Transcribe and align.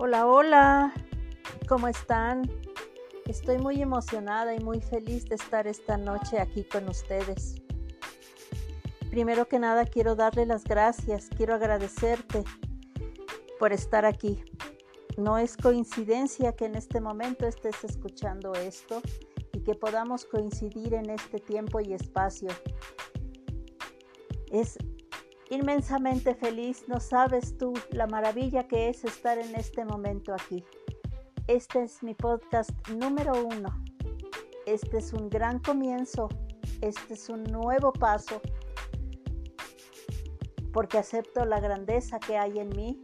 Hola, 0.00 0.28
hola, 0.28 0.94
¿cómo 1.68 1.88
están? 1.88 2.48
Estoy 3.26 3.58
muy 3.58 3.82
emocionada 3.82 4.54
y 4.54 4.60
muy 4.60 4.80
feliz 4.80 5.24
de 5.24 5.34
estar 5.34 5.66
esta 5.66 5.96
noche 5.96 6.38
aquí 6.38 6.62
con 6.62 6.88
ustedes. 6.88 7.56
Primero 9.10 9.48
que 9.48 9.58
nada 9.58 9.84
quiero 9.86 10.14
darle 10.14 10.46
las 10.46 10.62
gracias, 10.62 11.28
quiero 11.36 11.56
agradecerte 11.56 12.44
por 13.58 13.72
estar 13.72 14.04
aquí. 14.04 14.44
No 15.16 15.36
es 15.36 15.56
coincidencia 15.56 16.52
que 16.52 16.66
en 16.66 16.76
este 16.76 17.00
momento 17.00 17.48
estés 17.48 17.82
escuchando 17.82 18.52
esto 18.52 19.02
y 19.52 19.64
que 19.64 19.74
podamos 19.74 20.26
coincidir 20.26 20.94
en 20.94 21.10
este 21.10 21.40
tiempo 21.40 21.80
y 21.80 21.92
espacio. 21.94 22.50
Es 24.52 24.78
inmensamente 25.50 26.34
feliz, 26.34 26.84
no 26.88 27.00
sabes 27.00 27.56
tú 27.56 27.72
la 27.90 28.06
maravilla 28.06 28.68
que 28.68 28.88
es 28.88 29.04
estar 29.04 29.38
en 29.38 29.54
este 29.54 29.84
momento 29.84 30.34
aquí. 30.34 30.64
Este 31.46 31.82
es 31.84 32.02
mi 32.02 32.14
podcast 32.14 32.70
número 32.90 33.32
uno. 33.46 33.82
Este 34.66 34.98
es 34.98 35.14
un 35.14 35.30
gran 35.30 35.60
comienzo, 35.60 36.28
este 36.82 37.14
es 37.14 37.30
un 37.30 37.44
nuevo 37.44 37.92
paso, 37.92 38.42
porque 40.74 40.98
acepto 40.98 41.46
la 41.46 41.58
grandeza 41.58 42.20
que 42.20 42.36
hay 42.36 42.58
en 42.58 42.68
mí 42.76 43.00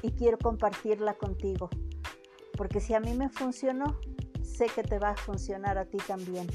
y 0.00 0.12
quiero 0.12 0.38
compartirla 0.38 1.12
contigo, 1.14 1.68
porque 2.56 2.80
si 2.80 2.94
a 2.94 3.00
mí 3.00 3.12
me 3.12 3.28
funcionó, 3.28 3.98
sé 4.42 4.66
que 4.74 4.82
te 4.82 4.98
va 4.98 5.10
a 5.10 5.16
funcionar 5.16 5.76
a 5.76 5.84
ti 5.84 5.98
también. 5.98 6.46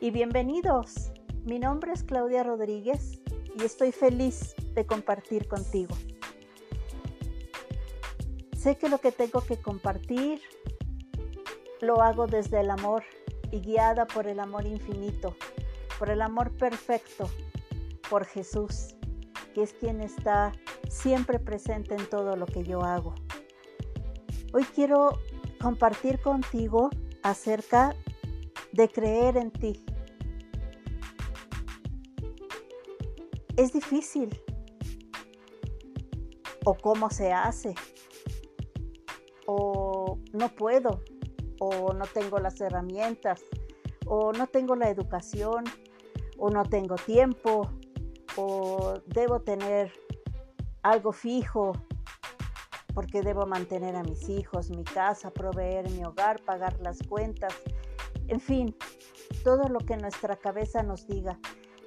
Y 0.00 0.10
bienvenidos, 0.10 1.12
mi 1.44 1.60
nombre 1.60 1.92
es 1.92 2.02
Claudia 2.02 2.42
Rodríguez 2.42 3.19
y 3.58 3.64
estoy 3.64 3.92
feliz 3.92 4.54
de 4.74 4.86
compartir 4.86 5.48
contigo. 5.48 5.96
Sé 8.56 8.76
que 8.76 8.88
lo 8.88 8.98
que 8.98 9.12
tengo 9.12 9.40
que 9.40 9.60
compartir 9.60 10.40
lo 11.80 12.02
hago 12.02 12.26
desde 12.26 12.60
el 12.60 12.70
amor 12.70 13.04
y 13.50 13.60
guiada 13.60 14.06
por 14.06 14.26
el 14.26 14.38
amor 14.38 14.66
infinito, 14.66 15.34
por 15.98 16.10
el 16.10 16.20
amor 16.20 16.52
perfecto, 16.56 17.28
por 18.08 18.26
Jesús, 18.26 18.94
que 19.54 19.62
es 19.62 19.72
quien 19.72 20.00
está 20.00 20.52
siempre 20.88 21.38
presente 21.38 21.94
en 21.94 22.06
todo 22.08 22.36
lo 22.36 22.46
que 22.46 22.64
yo 22.64 22.82
hago. 22.82 23.14
Hoy 24.52 24.64
quiero 24.74 25.18
compartir 25.60 26.20
contigo 26.20 26.90
acerca 27.22 27.94
de 28.72 28.88
creer 28.88 29.36
en 29.36 29.50
ti, 29.50 29.84
es 33.60 33.72
difícil. 33.72 34.30
O 36.64 36.74
cómo 36.74 37.10
se 37.10 37.32
hace. 37.32 37.74
O 39.46 40.18
no 40.32 40.48
puedo. 40.48 41.02
O 41.60 41.92
no 41.92 42.06
tengo 42.06 42.38
las 42.38 42.60
herramientas. 42.60 43.42
O 44.06 44.32
no 44.32 44.46
tengo 44.46 44.76
la 44.76 44.88
educación. 44.88 45.64
O 46.38 46.50
no 46.50 46.64
tengo 46.64 46.94
tiempo. 46.96 47.70
O 48.36 48.94
debo 49.06 49.40
tener 49.40 49.92
algo 50.82 51.12
fijo 51.12 51.72
porque 52.94 53.22
debo 53.22 53.46
mantener 53.46 53.94
a 53.94 54.02
mis 54.02 54.28
hijos, 54.28 54.70
mi 54.70 54.82
casa, 54.82 55.30
proveer 55.30 55.88
mi 55.90 56.04
hogar, 56.04 56.42
pagar 56.42 56.80
las 56.80 56.98
cuentas, 57.04 57.54
en 58.26 58.40
fin, 58.40 58.76
todo 59.44 59.68
lo 59.68 59.78
que 59.78 59.96
nuestra 59.96 60.36
cabeza 60.36 60.82
nos 60.82 61.06
diga. 61.06 61.38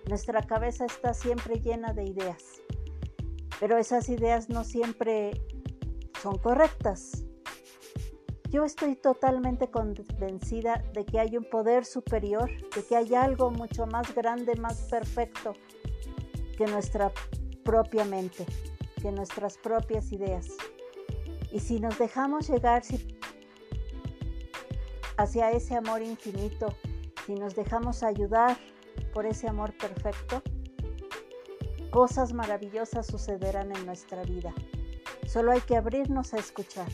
Nuestra 0.07 0.41
cabeza 0.43 0.85
está 0.85 1.13
siempre 1.13 1.61
llena 1.61 1.93
de 1.93 2.03
ideas, 2.03 2.61
pero 3.59 3.77
esas 3.77 4.09
ideas 4.09 4.49
no 4.49 4.63
siempre 4.63 5.31
son 6.21 6.37
correctas. 6.37 7.23
Yo 8.49 8.65
estoy 8.65 8.95
totalmente 8.95 9.71
convencida 9.71 10.83
de 10.93 11.05
que 11.05 11.19
hay 11.19 11.37
un 11.37 11.45
poder 11.45 11.85
superior, 11.85 12.51
de 12.75 12.83
que 12.83 12.95
hay 12.95 13.15
algo 13.15 13.49
mucho 13.49 13.87
más 13.87 14.13
grande, 14.13 14.55
más 14.57 14.81
perfecto 14.91 15.53
que 16.57 16.67
nuestra 16.67 17.11
propia 17.63 18.05
mente, 18.05 18.45
que 19.01 19.11
nuestras 19.11 19.57
propias 19.57 20.11
ideas. 20.11 20.49
Y 21.51 21.61
si 21.61 21.79
nos 21.79 21.97
dejamos 21.97 22.49
llegar 22.49 22.83
hacia 25.17 25.51
ese 25.51 25.75
amor 25.75 26.01
infinito, 26.01 26.75
si 27.25 27.35
nos 27.35 27.55
dejamos 27.55 28.03
ayudar 28.03 28.57
por 29.13 29.25
ese 29.25 29.47
amor 29.47 29.77
perfecto, 29.77 30.41
cosas 31.91 32.33
maravillosas 32.33 33.05
sucederán 33.05 33.75
en 33.75 33.85
nuestra 33.85 34.23
vida. 34.23 34.53
Solo 35.27 35.51
hay 35.51 35.61
que 35.61 35.77
abrirnos 35.77 36.33
a 36.33 36.37
escuchar, 36.37 36.87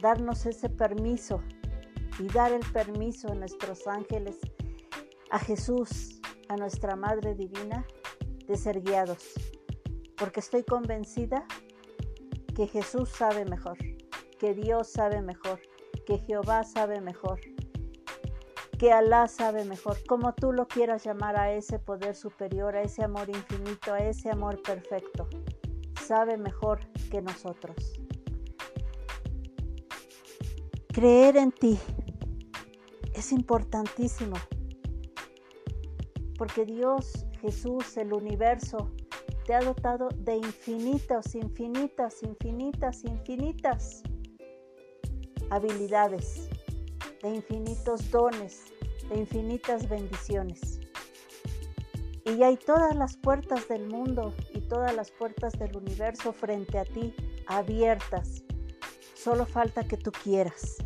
darnos 0.00 0.46
ese 0.46 0.68
permiso 0.68 1.42
y 2.18 2.28
dar 2.28 2.52
el 2.52 2.64
permiso 2.72 3.32
a 3.32 3.34
nuestros 3.34 3.86
ángeles, 3.86 4.38
a 5.30 5.38
Jesús, 5.38 6.20
a 6.48 6.56
nuestra 6.56 6.96
Madre 6.96 7.34
Divina, 7.34 7.84
de 8.46 8.56
ser 8.56 8.80
guiados, 8.80 9.32
porque 10.16 10.40
estoy 10.40 10.64
convencida 10.64 11.44
que 12.54 12.66
Jesús 12.66 13.08
sabe 13.08 13.44
mejor, 13.44 13.78
que 14.38 14.54
Dios 14.54 14.90
sabe 14.90 15.22
mejor, 15.22 15.60
que 16.06 16.18
Jehová 16.18 16.64
sabe 16.64 17.00
mejor 17.00 17.40
que 18.80 18.92
Alá 18.92 19.28
sabe 19.28 19.66
mejor, 19.66 19.98
como 20.06 20.32
tú 20.32 20.52
lo 20.52 20.66
quieras 20.66 21.04
llamar 21.04 21.38
a 21.38 21.52
ese 21.52 21.78
poder 21.78 22.16
superior, 22.16 22.74
a 22.74 22.80
ese 22.80 23.04
amor 23.04 23.28
infinito, 23.28 23.92
a 23.92 23.98
ese 23.98 24.30
amor 24.30 24.62
perfecto. 24.62 25.28
Sabe 26.02 26.38
mejor 26.38 26.80
que 27.10 27.20
nosotros. 27.20 27.76
Creer 30.94 31.36
en 31.36 31.52
ti 31.52 31.78
es 33.12 33.32
importantísimo, 33.32 34.36
porque 36.38 36.64
Dios, 36.64 37.26
Jesús, 37.42 37.98
el 37.98 38.14
universo, 38.14 38.90
te 39.44 39.52
ha 39.52 39.60
dotado 39.60 40.08
de 40.16 40.36
infinitas, 40.36 41.34
infinitas, 41.34 42.22
infinitas, 42.22 43.04
infinitas 43.04 44.02
habilidades 45.50 46.48
de 47.22 47.30
infinitos 47.30 48.10
dones, 48.10 48.64
de 49.08 49.18
infinitas 49.18 49.88
bendiciones. 49.88 50.80
Y 52.24 52.42
hay 52.42 52.56
todas 52.56 52.94
las 52.94 53.16
puertas 53.16 53.68
del 53.68 53.88
mundo 53.88 54.34
y 54.54 54.60
todas 54.60 54.94
las 54.94 55.10
puertas 55.10 55.58
del 55.58 55.76
universo 55.76 56.32
frente 56.32 56.78
a 56.78 56.84
ti 56.84 57.14
abiertas. 57.46 58.42
Solo 59.14 59.46
falta 59.46 59.84
que 59.84 59.96
tú 59.96 60.12
quieras. 60.12 60.76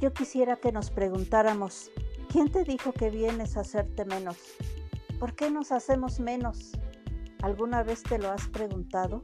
Yo 0.00 0.12
quisiera 0.12 0.56
que 0.56 0.72
nos 0.72 0.90
preguntáramos, 0.90 1.90
¿quién 2.30 2.50
te 2.50 2.64
dijo 2.64 2.92
que 2.92 3.10
vienes 3.10 3.56
a 3.56 3.60
hacerte 3.60 4.04
menos? 4.04 4.36
¿Por 5.18 5.34
qué 5.34 5.50
nos 5.50 5.72
hacemos 5.72 6.20
menos? 6.20 6.72
¿Alguna 7.42 7.82
vez 7.82 8.02
te 8.02 8.18
lo 8.18 8.30
has 8.30 8.46
preguntado? 8.48 9.22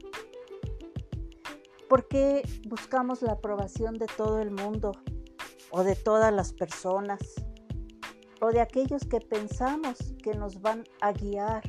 ¿Por 1.89 2.07
qué 2.07 2.43
buscamos 2.67 3.21
la 3.21 3.33
aprobación 3.33 3.97
de 3.97 4.07
todo 4.17 4.39
el 4.39 4.51
mundo 4.51 4.93
o 5.69 5.83
de 5.83 5.95
todas 5.95 6.33
las 6.33 6.53
personas 6.53 7.19
o 8.41 8.51
de 8.51 8.61
aquellos 8.61 9.05
que 9.05 9.19
pensamos 9.19 9.97
que 10.23 10.33
nos 10.33 10.61
van 10.61 10.85
a 11.01 11.11
guiar? 11.11 11.63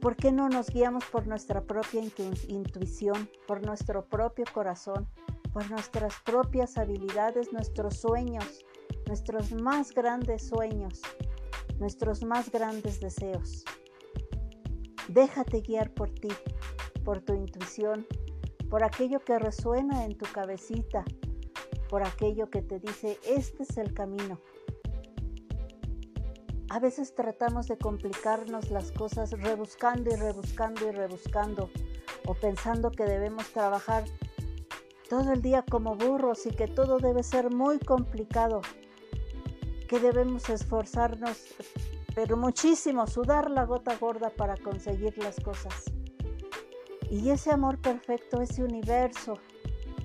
¿Por 0.00 0.16
qué 0.16 0.32
no 0.32 0.48
nos 0.48 0.68
guiamos 0.70 1.04
por 1.06 1.26
nuestra 1.26 1.64
propia 1.64 2.02
intuición, 2.48 3.28
por 3.46 3.64
nuestro 3.64 4.06
propio 4.06 4.44
corazón, 4.52 5.08
por 5.52 5.70
nuestras 5.70 6.14
propias 6.24 6.78
habilidades, 6.78 7.52
nuestros 7.52 7.96
sueños, 7.96 8.64
nuestros 9.06 9.52
más 9.52 9.92
grandes 9.92 10.46
sueños, 10.46 11.00
nuestros 11.78 12.22
más 12.22 12.50
grandes 12.50 13.00
deseos? 13.00 13.64
Déjate 15.08 15.60
guiar 15.60 15.92
por 15.92 16.10
ti 16.10 16.28
por 17.04 17.20
tu 17.20 17.34
intuición, 17.34 18.06
por 18.70 18.82
aquello 18.82 19.20
que 19.20 19.38
resuena 19.38 20.04
en 20.04 20.16
tu 20.16 20.24
cabecita, 20.32 21.04
por 21.88 22.02
aquello 22.02 22.50
que 22.50 22.62
te 22.62 22.80
dice, 22.80 23.18
este 23.26 23.62
es 23.62 23.76
el 23.76 23.94
camino. 23.94 24.40
A 26.70 26.80
veces 26.80 27.14
tratamos 27.14 27.68
de 27.68 27.78
complicarnos 27.78 28.70
las 28.70 28.90
cosas 28.90 29.30
rebuscando 29.30 30.10
y 30.10 30.16
rebuscando 30.16 30.88
y 30.88 30.90
rebuscando, 30.90 31.70
o 32.26 32.34
pensando 32.34 32.90
que 32.90 33.04
debemos 33.04 33.48
trabajar 33.52 34.04
todo 35.08 35.32
el 35.32 35.42
día 35.42 35.62
como 35.70 35.94
burros 35.94 36.46
y 36.46 36.50
que 36.50 36.66
todo 36.66 36.98
debe 36.98 37.22
ser 37.22 37.54
muy 37.54 37.78
complicado, 37.78 38.62
que 39.88 40.00
debemos 40.00 40.48
esforzarnos, 40.48 41.54
pero 42.14 42.36
muchísimo, 42.36 43.06
sudar 43.06 43.50
la 43.50 43.64
gota 43.66 43.96
gorda 43.96 44.30
para 44.30 44.56
conseguir 44.56 45.16
las 45.18 45.38
cosas. 45.38 45.92
Y 47.10 47.30
ese 47.30 47.50
amor 47.50 47.80
perfecto, 47.80 48.40
ese 48.40 48.62
universo, 48.62 49.38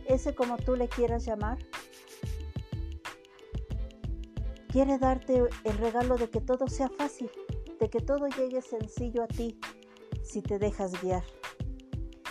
ese 0.06 0.36
como 0.36 0.58
tú 0.58 0.76
le 0.76 0.88
quieras 0.88 1.26
llamar, 1.26 1.58
quiere 4.70 4.98
darte 4.98 5.44
el 5.64 5.78
regalo 5.78 6.18
de 6.18 6.30
que 6.30 6.42
todo 6.42 6.68
sea 6.68 6.90
fácil, 6.90 7.30
de 7.80 7.90
que 7.90 8.00
todo 8.00 8.28
llegue 8.28 8.62
sencillo 8.62 9.24
a 9.24 9.28
ti 9.28 9.60
si 10.24 10.42
te 10.42 10.60
dejas 10.60 11.02
guiar. 11.02 11.24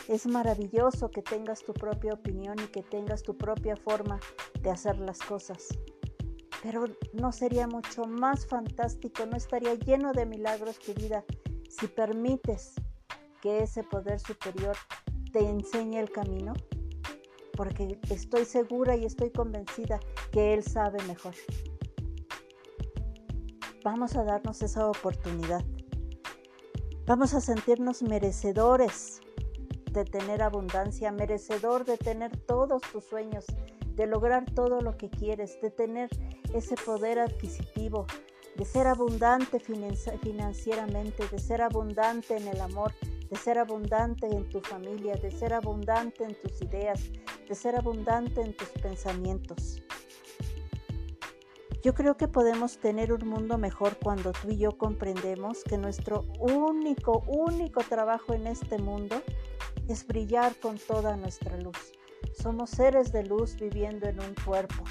Es 0.09 0.27
maravilloso 0.27 1.11
que 1.11 1.23
tengas 1.23 1.63
tu 1.63 1.75
propia 1.75 2.15
opinión 2.15 2.57
y 2.61 2.69
que 2.69 2.83
tengas 2.83 3.23
tu 3.23 3.37
propia 3.37 3.77
forma 3.77 4.21
de 4.61 4.71
hacer 4.71 4.99
las 4.99 5.19
cosas. 5.19 5.69
Pero 6.63 6.85
no 7.13 7.33
sería 7.33 7.67
mucho 7.67 8.05
más 8.05 8.47
fantástico, 8.47 9.27
no 9.27 9.37
estaría 9.37 9.75
lleno 9.75 10.13
de 10.13 10.27
milagros 10.27 10.79
tu 10.79 10.95
vida 10.95 11.25
si 11.69 11.87
permites 11.89 12.75
que 13.41 13.63
ese 13.63 13.83
poder 13.83 14.21
superior 14.21 14.77
te 15.33 15.41
enseñe 15.41 15.99
el 15.99 16.11
camino, 16.11 16.55
porque 17.57 17.99
estoy 18.11 18.45
segura 18.45 18.97
y 18.97 19.05
estoy 19.05 19.31
convencida 19.31 20.01
que 20.33 20.55
Él 20.55 20.63
sabe 20.63 21.03
mejor. 21.05 21.35
Vamos 23.85 24.17
a 24.17 24.25
darnos 24.25 24.63
esa 24.63 24.89
oportunidad. 24.89 25.65
Vamos 27.07 27.33
a 27.35 27.41
sentirnos 27.41 28.03
merecedores 28.03 29.21
de 29.93 30.05
tener 30.05 30.43
abundancia, 30.43 31.11
merecedor 31.11 31.85
de 31.85 31.97
tener 31.97 32.37
todos 32.37 32.83
tus 32.93 33.05
sueños, 33.05 33.47
de 33.95 34.07
lograr 34.07 34.45
todo 34.45 34.81
lo 34.81 34.97
que 34.97 35.09
quieres, 35.09 35.61
de 35.61 35.71
tener 35.71 36.11
ese 36.55 36.77
poder 36.77 37.19
adquisitivo, 37.19 38.07
de 38.57 38.65
ser 38.65 38.87
abundante 38.87 39.59
financieramente, 39.61 41.27
de 41.29 41.39
ser 41.39 41.63
abundante 41.63 42.37
en 42.37 42.49
el 42.49 42.61
amor, 42.61 42.93
de 43.31 43.37
ser 43.37 43.59
abundante 43.59 44.27
en 44.27 44.49
tu 44.49 44.61
familia, 44.61 45.15
de 45.17 45.31
ser 45.31 45.53
abundante 45.53 46.25
en 46.25 46.35
tus 46.41 46.63
ideas, 46.63 47.11
de 47.49 47.55
ser 47.55 47.77
abundante 47.77 48.41
en 48.41 48.57
tus 48.57 48.69
pensamientos. 48.69 49.83
Yo 51.83 51.95
creo 51.95 52.17
que 52.17 52.27
podemos 52.27 52.79
tener 52.79 53.13
un 53.13 53.29
mundo 53.29 53.57
mejor 53.57 53.99
cuando 54.03 54.33
tú 54.33 54.51
y 54.51 54.59
yo 54.59 54.77
comprendemos 54.77 55.63
que 55.63 55.79
nuestro 55.79 56.25
único, 56.41 57.23
único 57.29 57.83
trabajo 57.83 58.35
en 58.35 58.49
este 58.49 58.79
mundo 58.79 59.23
es 59.89 60.07
brillar 60.07 60.57
con 60.57 60.77
toda 60.77 61.17
nuestra 61.17 61.57
luz. 61.57 61.93
Somos 62.43 62.71
seres 62.71 63.13
de 63.13 63.25
luz 63.25 63.57
viviendo 63.57 64.09
en 64.09 64.21
un 64.21 64.35
cuerpo. 64.45 64.83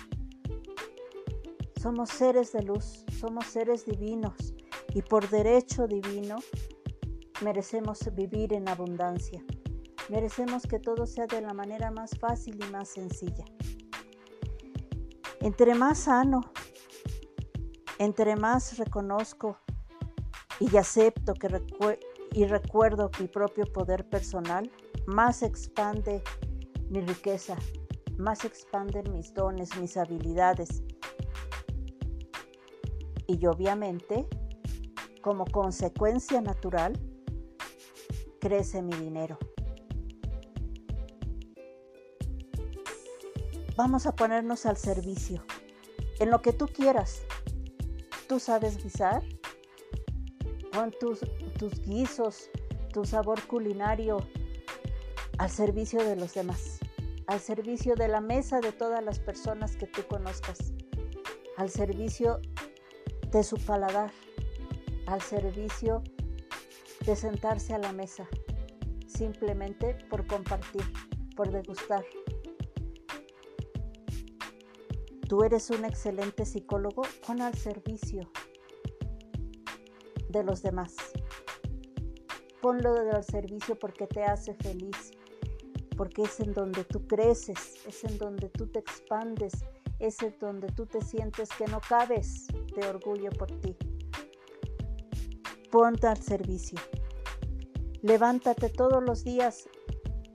Somos 1.82 2.10
seres 2.10 2.54
de 2.54 2.64
luz, 2.64 3.04
somos 3.20 3.46
seres 3.46 3.86
divinos 3.86 4.54
y 4.94 5.02
por 5.02 5.30
derecho 5.30 5.88
divino 5.88 6.38
merecemos 7.42 8.00
vivir 8.14 8.54
en 8.54 8.68
abundancia. 8.68 9.44
Merecemos 10.10 10.64
que 10.64 10.80
todo 10.80 11.06
sea 11.06 11.28
de 11.28 11.42
la 11.42 11.54
manera 11.54 11.92
más 11.92 12.12
fácil 12.20 12.58
y 12.64 12.72
más 12.72 12.90
sencilla. 12.90 13.46
Entre 15.42 15.76
más 15.76 16.00
sano, 16.00 16.42
entre 18.00 18.36
más 18.36 18.78
reconozco 18.78 19.58
y 20.60 20.78
acepto 20.78 21.34
que 21.34 21.48
y 22.34 22.46
recuerdo 22.46 23.10
mi 23.20 23.28
propio 23.28 23.66
poder 23.66 24.08
personal, 24.08 24.72
más 25.06 25.42
expande 25.42 26.22
mi 26.90 27.02
riqueza, 27.02 27.56
más 28.18 28.46
expanden 28.46 29.12
mis 29.14 29.34
dones, 29.34 29.76
mis 29.78 29.98
habilidades. 29.98 30.84
Y 33.28 33.46
obviamente, 33.46 34.28
como 35.22 35.46
consecuencia 35.46 36.42
natural, 36.42 36.94
crece 38.40 38.82
mi 38.82 38.96
dinero. 38.96 39.38
Vamos 43.76 44.08
a 44.08 44.16
ponernos 44.16 44.66
al 44.66 44.78
servicio, 44.78 45.44
en 46.20 46.32
lo 46.32 46.42
que 46.42 46.52
tú 46.52 46.68
quieras. 46.68 47.22
¿Tú 48.28 48.40
sabes 48.40 48.84
guisar? 48.84 49.24
Pon 50.72 50.92
tus, 51.00 51.20
tus 51.60 51.80
guisos, 51.82 52.50
tu 52.92 53.06
sabor 53.06 53.42
culinario 53.48 54.18
al 55.38 55.50
servicio 55.50 56.04
de 56.04 56.16
los 56.16 56.34
demás, 56.34 56.80
al 57.28 57.40
servicio 57.40 57.96
de 57.96 58.08
la 58.08 58.22
mesa 58.22 58.60
de 58.60 58.72
todas 58.72 59.04
las 59.04 59.20
personas 59.20 59.76
que 59.76 59.86
tú 59.86 60.02
conozcas, 60.08 60.74
al 61.58 61.70
servicio 61.70 62.42
de 63.32 63.44
su 63.44 63.58
paladar, 63.58 64.12
al 65.06 65.22
servicio 65.22 66.02
de 66.02 66.17
sentarse 67.16 67.74
a 67.74 67.80
la 67.80 67.94
mesa, 67.94 68.28
simplemente 69.08 69.96
por 70.10 70.28
compartir, 70.28 70.84
por 71.36 71.52
degustar. 71.52 72.04
Tú 75.28 75.44
eres 75.44 75.70
un 75.70 75.84
excelente 75.84 76.46
psicólogo, 76.46 77.04
con 77.26 77.42
al 77.42 77.54
servicio 77.54 78.30
de 80.30 80.44
los 80.44 80.62
demás. 80.62 80.96
Ponlo 82.62 82.92
al 82.92 83.24
servicio 83.24 83.78
porque 83.78 84.08
te 84.08 84.24
hace 84.24 84.54
feliz, 84.54 85.12
porque 85.98 86.24
es 86.24 86.40
en 86.40 86.54
donde 86.54 86.84
tú 86.86 87.06
creces, 87.08 87.86
es 87.86 88.04
en 88.04 88.18
donde 88.18 88.50
tú 88.50 88.68
te 88.68 88.80
expandes, 88.80 89.54
es 90.00 90.22
en 90.22 90.36
donde 90.40 90.68
tú 90.70 90.86
te 90.86 91.02
sientes 91.02 91.50
que 91.58 91.66
no 91.66 91.82
cabes 91.82 92.48
de 92.76 92.88
orgullo 92.88 93.30
por 93.32 93.52
ti. 93.60 93.76
Ponte 95.72 96.08
al 96.08 96.22
servicio. 96.22 96.80
Levántate 98.02 98.70
todos 98.70 99.04
los 99.04 99.24
días 99.26 99.68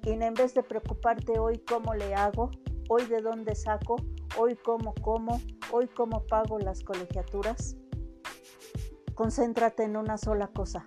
y 0.05 0.11
en 0.11 0.35
vez 0.35 0.53
de 0.55 0.63
preocuparte 0.63 1.39
hoy 1.39 1.59
cómo 1.59 1.95
le 1.95 2.15
hago, 2.15 2.51
hoy 2.89 3.07
de 3.07 3.23
dónde 3.23 3.55
saco, 3.55 3.97
hoy 4.37 4.57
cómo 4.57 4.95
como, 5.01 5.41
hoy 5.71 5.89
cómo 5.89 6.27
pago 6.27 6.59
las 6.59 6.83
colegiaturas, 6.83 7.77
concéntrate 9.15 9.85
en 9.85 9.97
una 9.97 10.19
sola 10.19 10.49
cosa, 10.49 10.85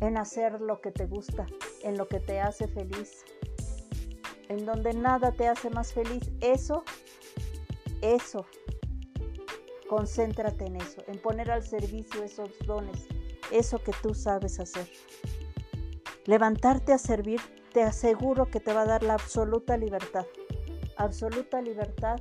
en 0.00 0.18
hacer 0.18 0.60
lo 0.60 0.80
que 0.80 0.92
te 0.92 1.06
gusta, 1.06 1.46
en 1.82 1.96
lo 1.96 2.06
que 2.06 2.20
te 2.20 2.40
hace 2.40 2.68
feliz, 2.68 3.24
en 4.48 4.66
donde 4.66 4.92
nada 4.92 5.32
te 5.32 5.48
hace 5.48 5.70
más 5.70 5.92
feliz, 5.92 6.30
eso, 6.40 6.84
eso, 8.02 8.46
concéntrate 9.88 10.66
en 10.66 10.76
eso, 10.76 11.02
en 11.06 11.18
poner 11.18 11.50
al 11.50 11.64
servicio 11.64 12.22
esos 12.22 12.50
dones, 12.66 13.08
eso 13.52 13.78
que 13.82 13.92
tú 14.02 14.14
sabes 14.14 14.58
hacer. 14.60 14.88
Levantarte 16.26 16.92
a 16.92 16.98
servir, 16.98 17.40
te 17.72 17.82
aseguro 17.82 18.46
que 18.46 18.60
te 18.60 18.72
va 18.72 18.82
a 18.82 18.86
dar 18.86 19.02
la 19.02 19.14
absoluta 19.14 19.76
libertad, 19.76 20.26
absoluta 20.96 21.60
libertad 21.60 22.20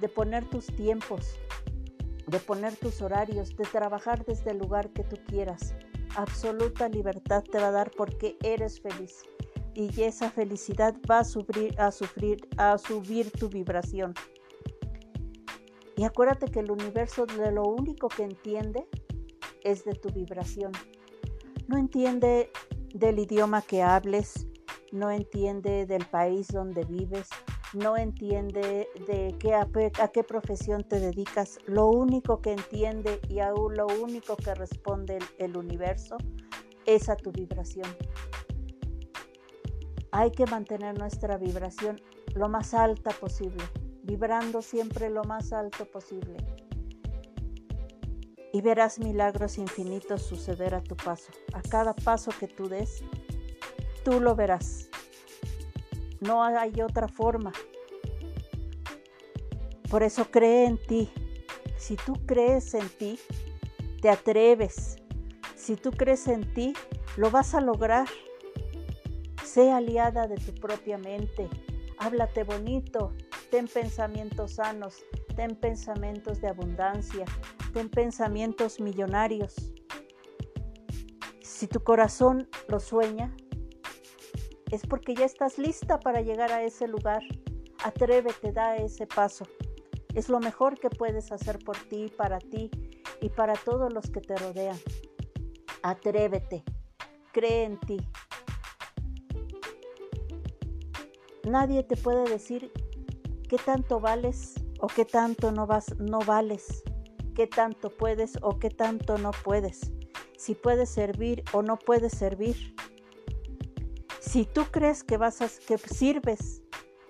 de 0.00 0.08
poner 0.08 0.48
tus 0.48 0.66
tiempos, 0.66 1.38
de 2.26 2.38
poner 2.38 2.76
tus 2.76 3.02
horarios, 3.02 3.56
de 3.56 3.64
trabajar 3.64 4.24
desde 4.24 4.52
el 4.52 4.58
lugar 4.58 4.90
que 4.90 5.04
tú 5.04 5.16
quieras. 5.26 5.74
Absoluta 6.16 6.88
libertad 6.88 7.42
te 7.42 7.58
va 7.58 7.68
a 7.68 7.72
dar 7.72 7.90
porque 7.96 8.36
eres 8.42 8.80
feliz 8.80 9.24
y 9.74 10.02
esa 10.02 10.30
felicidad 10.30 10.94
va 11.08 11.20
a, 11.20 11.24
subir, 11.24 11.80
a, 11.80 11.92
sufrir, 11.92 12.48
a 12.56 12.78
subir 12.78 13.30
tu 13.30 13.48
vibración. 13.48 14.12
Y 15.96 16.04
acuérdate 16.04 16.46
que 16.46 16.60
el 16.60 16.70
universo 16.70 17.26
de 17.26 17.52
lo 17.52 17.62
único 17.62 18.08
que 18.08 18.24
entiende 18.24 18.88
es 19.70 19.84
de 19.84 19.94
tu 19.94 20.10
vibración. 20.10 20.72
No 21.66 21.76
entiende 21.76 22.50
del 22.94 23.18
idioma 23.18 23.62
que 23.62 23.82
hables, 23.82 24.46
no 24.92 25.10
entiende 25.10 25.86
del 25.86 26.06
país 26.06 26.48
donde 26.48 26.84
vives, 26.84 27.28
no 27.74 27.96
entiende 27.96 28.88
de 29.06 29.34
qué, 29.38 29.54
a, 29.54 29.68
qué 30.08 30.24
profesión 30.24 30.84
te 30.84 31.00
dedicas. 31.00 31.58
Lo 31.66 31.88
único 31.88 32.40
que 32.40 32.52
entiende 32.52 33.20
y 33.28 33.40
aún 33.40 33.76
lo 33.76 33.86
único 33.86 34.36
que 34.36 34.54
responde 34.54 35.18
el 35.38 35.56
universo 35.56 36.16
es 36.86 37.08
a 37.08 37.16
tu 37.16 37.30
vibración 37.30 37.88
hay 40.10 40.30
que 40.30 40.46
mantener 40.46 40.98
nuestra 40.98 41.36
vibración 41.36 42.00
lo 42.34 42.48
más 42.48 42.74
alta 42.74 43.10
posible, 43.10 43.62
vibrando 44.02 44.62
siempre 44.62 45.10
lo 45.10 45.24
más 45.24 45.52
alto 45.52 45.84
posible. 45.84 46.36
Y 48.52 48.60
verás 48.62 48.98
milagros 48.98 49.58
infinitos 49.58 50.22
suceder 50.22 50.74
a 50.74 50.82
tu 50.82 50.96
paso. 50.96 51.30
A 51.52 51.62
cada 51.62 51.94
paso 51.94 52.30
que 52.38 52.48
tú 52.48 52.68
des, 52.68 53.02
tú 54.04 54.20
lo 54.20 54.34
verás. 54.34 54.88
No 56.20 56.42
hay 56.42 56.80
otra 56.80 57.08
forma. 57.08 57.52
Por 59.90 60.02
eso 60.02 60.30
cree 60.30 60.66
en 60.66 60.78
ti. 60.78 61.10
Si 61.76 61.96
tú 61.96 62.14
crees 62.26 62.74
en 62.74 62.88
ti, 62.88 63.18
te 64.02 64.10
atreves. 64.10 64.96
Si 65.56 65.76
tú 65.76 65.90
crees 65.92 66.26
en 66.28 66.52
ti, 66.54 66.72
lo 67.16 67.30
vas 67.30 67.54
a 67.54 67.60
lograr. 67.60 68.06
Sé 69.44 69.70
aliada 69.70 70.26
de 70.26 70.36
tu 70.36 70.54
propia 70.54 70.98
mente. 70.98 71.48
Háblate 71.98 72.44
bonito. 72.44 73.12
Ten 73.50 73.66
pensamientos 73.66 74.56
sanos. 74.56 75.04
Ten 75.36 75.56
pensamientos 75.56 76.40
de 76.40 76.48
abundancia. 76.48 77.24
Ten 77.72 77.88
pensamientos 77.88 78.80
millonarios. 78.80 79.54
Si 81.42 81.66
tu 81.66 81.80
corazón 81.80 82.48
lo 82.68 82.80
sueña, 82.80 83.34
es 84.70 84.86
porque 84.86 85.14
ya 85.14 85.24
estás 85.24 85.58
lista 85.58 85.98
para 85.98 86.20
llegar 86.20 86.52
a 86.52 86.62
ese 86.62 86.86
lugar. 86.88 87.22
Atrévete, 87.84 88.52
da 88.52 88.76
ese 88.76 89.06
paso. 89.06 89.46
Es 90.14 90.28
lo 90.28 90.40
mejor 90.40 90.78
que 90.78 90.90
puedes 90.90 91.32
hacer 91.32 91.58
por 91.58 91.76
ti, 91.76 92.12
para 92.16 92.38
ti 92.38 92.70
y 93.20 93.28
para 93.28 93.54
todos 93.54 93.92
los 93.92 94.10
que 94.10 94.20
te 94.20 94.36
rodean. 94.36 94.78
Atrévete, 95.82 96.64
cree 97.32 97.64
en 97.64 97.80
ti. 97.80 97.98
Nadie 101.44 101.82
te 101.82 101.96
puede 101.96 102.28
decir 102.28 102.72
qué 103.48 103.56
tanto 103.56 104.00
vales 104.00 104.54
o 104.80 104.86
qué 104.86 105.04
tanto 105.04 105.50
no, 105.50 105.66
vas, 105.66 105.96
no 105.98 106.18
vales, 106.20 106.82
qué 107.38 107.46
tanto 107.46 107.90
puedes 107.90 108.36
o 108.42 108.58
qué 108.58 108.68
tanto 108.68 109.16
no 109.16 109.30
puedes, 109.30 109.92
si 110.36 110.56
puedes 110.56 110.90
servir 110.90 111.44
o 111.52 111.62
no 111.62 111.78
puedes 111.78 112.12
servir. 112.12 112.74
Si 114.18 114.44
tú 114.44 114.64
crees 114.72 115.04
que 115.04 115.18
vas 115.18 115.40
a, 115.40 115.48
que 115.48 115.78
sirves, 115.78 116.62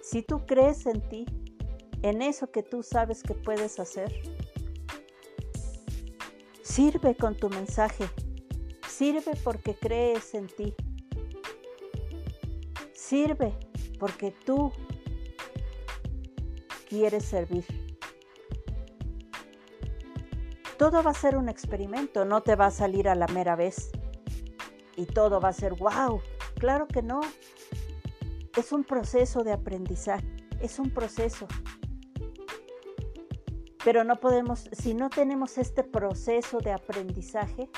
si 0.02 0.20
tú 0.20 0.44
crees 0.44 0.85
en 0.85 1.00
ti, 1.08 1.25
en 2.02 2.20
eso 2.20 2.50
que 2.50 2.62
tú 2.62 2.82
sabes 2.82 3.23
que 3.23 3.32
puedes 3.32 3.80
hacer, 3.80 4.12
sirve 6.61 7.16
con 7.16 7.35
tu 7.35 7.49
mensaje, 7.49 8.04
sirve 8.87 9.32
porque 9.42 9.75
crees 9.76 10.35
en 10.35 10.49
ti, 10.49 10.75
sirve 12.92 13.54
porque 13.99 14.35
tú 14.44 14.73
quieres 16.87 17.25
servir. 17.25 17.88
Todo 20.78 21.02
va 21.02 21.11
a 21.11 21.14
ser 21.14 21.37
un 21.37 21.49
experimento, 21.49 22.25
no 22.25 22.42
te 22.42 22.54
va 22.54 22.66
a 22.66 22.70
salir 22.70 23.08
a 23.08 23.16
la 23.16 23.26
mera 23.26 23.56
vez. 23.56 23.90
Y 24.97 25.06
todo 25.06 25.40
va 25.40 25.49
a 25.49 25.52
ser 25.52 25.75
wow. 25.75 26.20
Claro 26.58 26.87
que 26.87 27.02
no. 27.02 27.20
Es 28.56 28.70
un 28.70 28.85
proceso 28.85 29.42
de 29.42 29.52
aprendizaje, 29.52 30.25
es 30.61 30.78
un 30.78 30.90
proceso. 30.90 31.49
Pero 33.85 34.04
no 34.04 34.16
podemos, 34.20 34.68
si 34.73 34.94
no 34.94 35.11
tenemos 35.11 35.58
este 35.58 35.82
proceso 35.82 36.58
de 36.58 36.73
aprendizaje, 36.73 37.68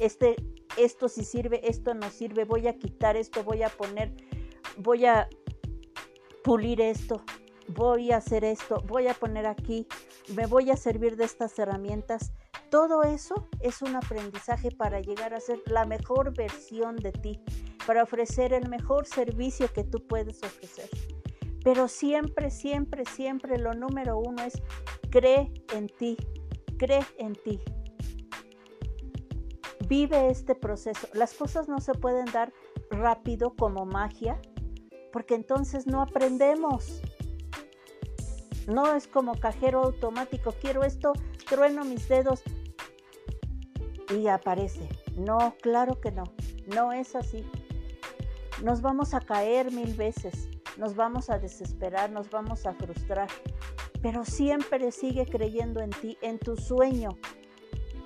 este, 0.00 0.36
esto 0.76 1.08
sí 1.08 1.24
sirve, 1.24 1.68
esto 1.68 1.94
no 1.94 2.10
sirve, 2.10 2.44
voy 2.44 2.66
a 2.66 2.76
quitar 2.76 3.16
esto, 3.16 3.44
voy 3.44 3.62
a 3.62 3.68
poner, 3.68 4.14
voy 4.78 5.06
a 5.06 5.28
pulir 6.42 6.80
esto, 6.80 7.22
voy 7.68 8.12
a 8.12 8.18
hacer 8.18 8.44
esto, 8.44 8.82
voy 8.86 9.08
a 9.08 9.14
poner 9.14 9.46
aquí, 9.46 9.86
me 10.34 10.46
voy 10.46 10.70
a 10.70 10.76
servir 10.76 11.16
de 11.16 11.24
estas 11.24 11.58
herramientas. 11.58 12.32
Todo 12.70 13.02
eso 13.02 13.48
es 13.60 13.82
un 13.82 13.96
aprendizaje 13.96 14.70
para 14.70 15.00
llegar 15.00 15.34
a 15.34 15.40
ser 15.40 15.60
la 15.66 15.84
mejor 15.84 16.34
versión 16.34 16.96
de 16.96 17.12
ti, 17.12 17.40
para 17.86 18.02
ofrecer 18.02 18.52
el 18.52 18.68
mejor 18.68 19.06
servicio 19.06 19.72
que 19.72 19.84
tú 19.84 20.06
puedes 20.06 20.42
ofrecer. 20.42 20.88
Pero 21.64 21.88
siempre, 21.88 22.50
siempre, 22.50 23.04
siempre 23.04 23.58
lo 23.58 23.74
número 23.74 24.18
uno 24.18 24.42
es 24.42 24.60
cree 25.10 25.52
en 25.74 25.86
ti, 25.88 26.16
cree 26.78 27.04
en 27.18 27.34
ti. 27.34 27.60
Vive 29.88 30.28
este 30.28 30.54
proceso. 30.54 31.06
Las 31.12 31.34
cosas 31.34 31.68
no 31.68 31.80
se 31.80 31.92
pueden 31.92 32.24
dar 32.32 32.52
rápido 32.90 33.54
como 33.54 33.84
magia, 33.84 34.40
porque 35.12 35.34
entonces 35.34 35.86
no 35.86 36.00
aprendemos. 36.00 37.02
No 38.66 38.94
es 38.94 39.06
como 39.08 39.38
cajero 39.38 39.82
automático, 39.82 40.54
quiero 40.60 40.84
esto, 40.84 41.12
trueno 41.48 41.84
mis 41.84 42.08
dedos 42.08 42.42
y 44.10 44.28
aparece. 44.28 44.88
No, 45.16 45.54
claro 45.60 46.00
que 46.00 46.12
no, 46.12 46.24
no 46.66 46.92
es 46.92 47.16
así. 47.16 47.44
Nos 48.62 48.80
vamos 48.80 49.14
a 49.14 49.20
caer 49.20 49.72
mil 49.72 49.94
veces, 49.94 50.48
nos 50.76 50.94
vamos 50.94 51.30
a 51.30 51.38
desesperar, 51.38 52.10
nos 52.10 52.30
vamos 52.30 52.64
a 52.66 52.74
frustrar, 52.74 53.28
pero 54.00 54.24
siempre 54.24 54.92
sigue 54.92 55.26
creyendo 55.26 55.80
en 55.80 55.90
ti, 55.90 56.16
en 56.22 56.38
tu 56.38 56.56
sueño. 56.56 57.10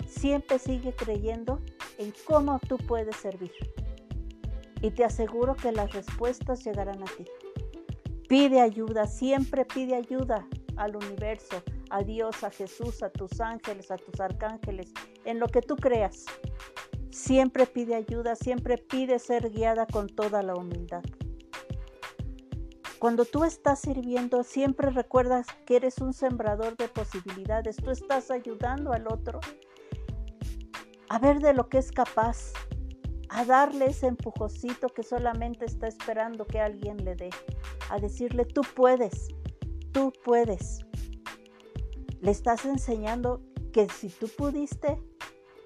Siempre 0.06 0.58
sigue 0.58 0.94
creyendo 0.94 1.60
en 1.98 2.12
cómo 2.26 2.58
tú 2.60 2.78
puedes 2.78 3.16
servir. 3.16 3.52
Y 4.80 4.90
te 4.90 5.04
aseguro 5.04 5.54
que 5.56 5.72
las 5.72 5.92
respuestas 5.92 6.64
llegarán 6.64 7.02
a 7.02 7.06
ti. 7.06 7.24
Pide 8.28 8.60
ayuda, 8.60 9.06
siempre 9.06 9.64
pide 9.64 9.94
ayuda 9.94 10.46
al 10.76 10.96
universo, 10.96 11.62
a 11.90 12.02
Dios, 12.02 12.42
a 12.42 12.50
Jesús, 12.50 13.02
a 13.02 13.10
tus 13.10 13.40
ángeles, 13.40 13.90
a 13.90 13.96
tus 13.96 14.20
arcángeles, 14.20 14.92
en 15.24 15.38
lo 15.38 15.46
que 15.46 15.62
tú 15.62 15.76
creas. 15.76 16.24
Siempre 17.10 17.66
pide 17.66 17.94
ayuda, 17.94 18.34
siempre 18.34 18.78
pide 18.78 19.18
ser 19.18 19.50
guiada 19.50 19.86
con 19.86 20.08
toda 20.08 20.42
la 20.42 20.54
humildad. 20.54 21.02
Cuando 22.98 23.24
tú 23.24 23.44
estás 23.44 23.80
sirviendo, 23.80 24.42
siempre 24.42 24.90
recuerdas 24.90 25.46
que 25.64 25.76
eres 25.76 25.98
un 25.98 26.12
sembrador 26.12 26.76
de 26.76 26.88
posibilidades. 26.88 27.76
Tú 27.76 27.90
estás 27.90 28.30
ayudando 28.30 28.92
al 28.92 29.06
otro 29.06 29.40
a 31.08 31.18
ver 31.18 31.40
de 31.40 31.54
lo 31.54 31.68
que 31.68 31.78
es 31.78 31.92
capaz, 31.92 32.52
a 33.36 33.44
darle 33.44 33.84
ese 33.88 34.06
empujocito 34.06 34.88
que 34.88 35.02
solamente 35.02 35.66
está 35.66 35.86
esperando 35.86 36.46
que 36.46 36.58
alguien 36.58 37.04
le 37.04 37.16
dé, 37.16 37.28
a 37.90 37.98
decirle, 37.98 38.46
tú 38.46 38.62
puedes, 38.74 39.28
tú 39.92 40.10
puedes. 40.24 40.86
Le 42.22 42.30
estás 42.30 42.64
enseñando 42.64 43.42
que 43.74 43.90
si 43.90 44.08
tú 44.08 44.28
pudiste, 44.28 44.98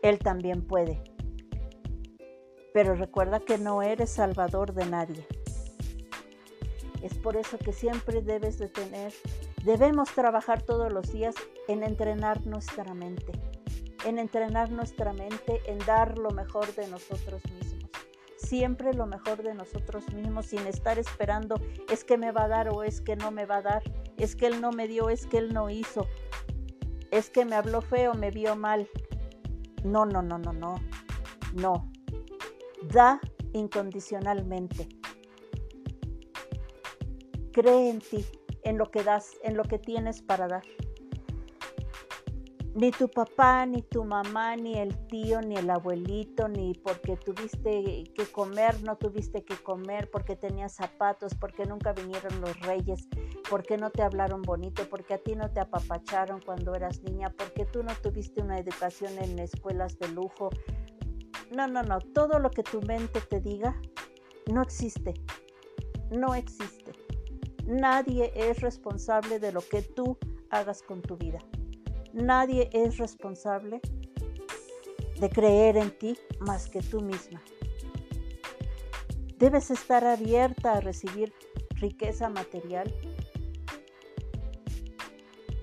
él 0.03 0.19
también 0.19 0.67
puede. 0.67 1.01
Pero 2.75 2.97
recuerda 2.97 3.39
que 3.39 3.57
no 3.57 3.83
eres 3.83 4.11
salvador 4.11 4.75
de 4.75 4.87
nadie. 4.87 5.25
Es 7.05 7.17
por 7.19 7.37
eso 7.37 7.57
que 7.57 7.73
siempre 7.73 8.21
debes 8.21 8.59
de 8.59 8.69
tener, 8.69 9.13
debemos 9.63 10.11
trabajar 10.13 10.61
todos 10.63 10.93
los 10.93 11.13
días 11.13 11.37
en 11.69 11.85
entrenar 11.85 12.45
nuestra 12.47 12.95
mente 12.95 13.60
en 14.05 14.19
entrenar 14.19 14.71
nuestra 14.71 15.13
mente, 15.13 15.61
en 15.67 15.79
dar 15.81 16.19
lo 16.19 16.31
mejor 16.31 16.75
de 16.75 16.89
nosotros 16.89 17.43
mismos. 17.51 17.91
Siempre 18.37 18.95
lo 18.95 19.07
mejor 19.07 19.43
de 19.43 19.55
nosotros 19.55 20.11
mismos 20.13 20.47
sin 20.47 20.67
estar 20.67 20.99
esperando 20.99 21.57
es 21.91 22.05
que 22.05 22.17
me 22.17 22.33
va 22.33 22.45
a 22.45 22.49
dar 22.49 22.69
o 22.71 22.83
es 22.83 23.01
que 23.01 23.17
no 23.17 23.31
me 23.31 23.47
va 23.47 23.59
a 23.59 23.63
dar, 23.63 23.83
es 24.17 24.35
que 24.35 24.47
él 24.47 24.61
no 24.61 24.73
me 24.73 24.89
dio, 24.89 25.11
es 25.11 25.27
que 25.27 25.39
él 25.39 25.53
no 25.53 25.71
hizo, 25.71 26.07
es 27.11 27.31
que 27.31 27.45
me 27.45 27.57
habló 27.57 27.81
feo, 27.83 28.15
me 28.15 28.31
vio 28.31 28.57
mal. 28.57 28.89
No, 29.85 30.05
no, 30.07 30.23
no, 30.23 30.39
no, 30.39 30.53
no, 30.53 30.77
no. 31.55 31.91
Da 32.83 33.21
incondicionalmente. 33.53 34.89
Cree 37.53 37.91
en 37.91 37.99
ti, 37.99 38.25
en 38.63 38.79
lo 38.79 38.91
que 38.91 39.03
das, 39.03 39.33
en 39.43 39.57
lo 39.57 39.65
que 39.65 39.79
tienes 39.79 40.23
para 40.23 40.47
dar 40.47 40.63
ni 42.75 42.93
tu 42.93 43.09
papá, 43.09 43.67
ni 43.67 43.83
tu 43.83 44.05
mamá, 44.05 44.55
ni 44.57 44.79
el 44.79 44.97
tío, 45.09 45.41
ni 45.41 45.57
el 45.57 45.69
abuelito, 45.71 46.49
ni 46.49 46.75
porque 46.75 47.17
tuviste 47.17 48.05
que 48.15 48.27
comer, 48.31 48.81
no 48.83 48.97
tuviste 48.97 49.43
que 49.45 49.57
comer, 49.57 50.09
porque 50.11 50.37
tenías 50.37 50.75
zapatos, 50.75 51.35
porque 51.35 51.67
nunca 51.67 51.93
vinieron 51.93 52.41
los 52.41 52.59
reyes, 52.61 53.09
porque 53.49 53.77
no 53.77 53.91
te 53.91 54.03
hablaron 54.03 54.43
bonito, 54.43 54.89
porque 54.89 55.15
a 55.15 55.19
ti 55.19 55.35
no 55.35 55.51
te 55.51 55.61
apapacharon 55.61 56.41
cuando 56.41 56.75
eras 56.75 57.03
niña, 57.03 57.31
porque 57.37 57.65
tú 57.65 57.83
no 57.83 57.93
tuviste 58.03 58.41
una 58.41 58.59
educación 58.59 59.19
en 59.19 59.39
escuelas 59.39 59.99
de 59.99 60.09
lujo. 60.09 60.51
No, 61.51 61.67
no, 61.67 61.83
no, 61.83 61.99
todo 61.99 62.39
lo 62.39 62.51
que 62.51 62.63
tu 62.63 62.81
mente 62.83 63.21
te 63.21 63.41
diga 63.41 63.81
no 64.47 64.63
existe, 64.63 65.15
no 66.11 66.35
existe. 66.35 66.93
Nadie 67.67 68.33
es 68.35 68.61
responsable 68.61 69.39
de 69.39 69.53
lo 69.53 69.61
que 69.61 69.83
tú 69.83 70.19
hagas 70.51 70.83
con 70.83 71.03
tu 71.03 71.17
vida. 71.17 71.39
Nadie 72.13 72.69
es 72.73 72.99
responsable 72.99 73.81
de 75.21 75.31
creer 75.31 75.77
en 75.77 75.97
ti 75.97 76.19
más 76.41 76.69
que 76.69 76.81
tú 76.81 77.01
misma. 77.01 77.43
Debes 79.37 79.71
estar 79.71 80.05
abierta 80.05 80.73
a 80.73 80.81
recibir 80.81 81.33
riqueza 81.77 82.29
material, 82.29 82.93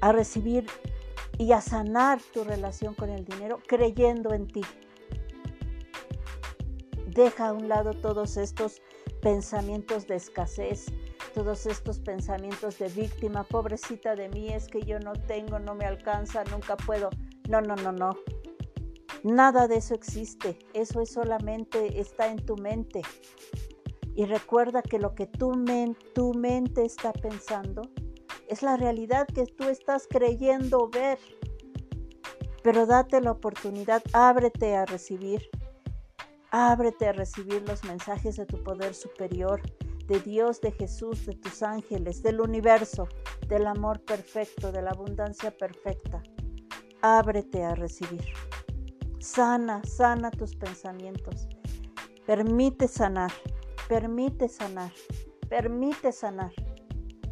a 0.01 0.11
recibir 0.11 0.65
y 1.37 1.51
a 1.51 1.61
sanar 1.61 2.19
tu 2.33 2.43
relación 2.43 2.93
con 2.95 3.09
el 3.09 3.25
dinero 3.25 3.59
creyendo 3.67 4.33
en 4.33 4.47
ti. 4.47 4.61
Deja 7.07 7.49
a 7.49 7.53
un 7.53 7.67
lado 7.67 7.93
todos 7.93 8.37
estos 8.37 8.81
pensamientos 9.21 10.07
de 10.07 10.15
escasez, 10.15 10.87
todos 11.37 11.67
estos 11.67 11.99
pensamientos 11.99 12.79
de 12.79 12.87
víctima, 12.87 13.43
pobrecita 13.43 14.15
de 14.15 14.27
mí, 14.27 14.51
es 14.51 14.67
que 14.67 14.81
yo 14.81 14.99
no 14.99 15.13
tengo, 15.13 15.59
no 15.59 15.75
me 15.75 15.85
alcanza, 15.85 16.43
nunca 16.45 16.75
puedo. 16.75 17.11
No, 17.47 17.61
no, 17.61 17.75
no, 17.75 17.91
no. 17.91 18.17
Nada 19.23 19.67
de 19.67 19.77
eso 19.77 19.93
existe. 19.93 20.57
Eso 20.73 20.99
es 20.99 21.11
solamente 21.11 22.01
está 22.01 22.31
en 22.31 22.43
tu 22.43 22.55
mente. 22.57 23.03
Y 24.15 24.25
recuerda 24.25 24.81
que 24.81 24.97
lo 24.97 25.13
que 25.13 25.27
tu, 25.27 25.51
tu 26.15 26.33
mente 26.33 26.83
está 26.83 27.13
pensando 27.13 27.83
es 28.47 28.63
la 28.63 28.75
realidad 28.75 29.27
que 29.27 29.45
tú 29.45 29.65
estás 29.65 30.07
creyendo 30.09 30.89
ver. 30.89 31.19
Pero 32.63 32.87
date 32.87 33.21
la 33.21 33.29
oportunidad, 33.29 34.01
ábrete 34.11 34.75
a 34.75 34.87
recibir. 34.87 35.47
Ábrete 36.49 37.09
a 37.09 37.13
recibir 37.13 37.61
los 37.67 37.83
mensajes 37.83 38.37
de 38.37 38.47
tu 38.47 38.63
poder 38.63 38.95
superior 38.95 39.61
de 40.07 40.19
Dios, 40.19 40.61
de 40.61 40.71
Jesús, 40.71 41.25
de 41.25 41.33
tus 41.33 41.61
ángeles, 41.61 42.23
del 42.23 42.39
universo, 42.41 43.07
del 43.47 43.67
amor 43.67 44.01
perfecto, 44.01 44.71
de 44.71 44.81
la 44.81 44.91
abundancia 44.91 45.51
perfecta. 45.51 46.23
Ábrete 47.01 47.63
a 47.63 47.75
recibir. 47.75 48.23
Sana, 49.19 49.83
sana 49.83 50.31
tus 50.31 50.55
pensamientos. 50.55 51.47
Permite 52.25 52.87
sanar, 52.87 53.31
permite 53.87 54.47
sanar, 54.47 54.91
permite 55.49 56.11
sanar. 56.11 56.51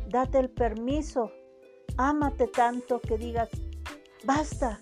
Date 0.10 0.39
el 0.39 0.50
permiso. 0.50 1.32
Ámate 1.98 2.48
tanto 2.48 3.00
que 3.00 3.17
digas, 3.17 3.50
basta, 4.25 4.82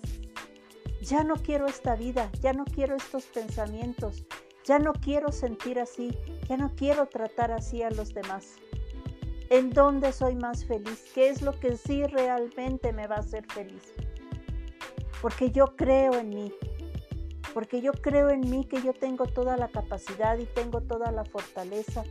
ya 1.00 1.22
no 1.22 1.34
quiero 1.36 1.66
esta 1.66 1.94
vida, 1.94 2.30
ya 2.40 2.52
no 2.52 2.64
quiero 2.64 2.96
estos 2.96 3.24
pensamientos, 3.26 4.24
ya 4.64 4.78
no 4.78 4.92
quiero 4.94 5.30
sentir 5.30 5.78
así, 5.78 6.16
ya 6.48 6.56
no 6.56 6.74
quiero 6.74 7.06
tratar 7.06 7.52
así 7.52 7.82
a 7.82 7.90
los 7.90 8.14
demás. 8.14 8.56
¿En 9.50 9.70
dónde 9.70 10.12
soy 10.12 10.36
más 10.36 10.64
feliz? 10.64 11.10
¿Qué 11.14 11.28
es 11.28 11.42
lo 11.42 11.58
que 11.60 11.76
sí 11.76 12.04
realmente 12.04 12.92
me 12.92 13.06
va 13.06 13.16
a 13.16 13.20
hacer 13.20 13.44
feliz? 13.52 13.92
Porque 15.20 15.50
yo 15.50 15.76
creo 15.76 16.14
en 16.14 16.30
mí, 16.30 16.52
porque 17.52 17.80
yo 17.80 17.92
creo 17.92 18.30
en 18.30 18.40
mí 18.40 18.64
que 18.64 18.82
yo 18.82 18.92
tengo 18.94 19.26
toda 19.26 19.56
la 19.56 19.68
capacidad 19.68 20.38
y 20.38 20.46
tengo 20.46 20.80
toda 20.80 21.12
la 21.12 21.24
fortaleza 21.24 22.04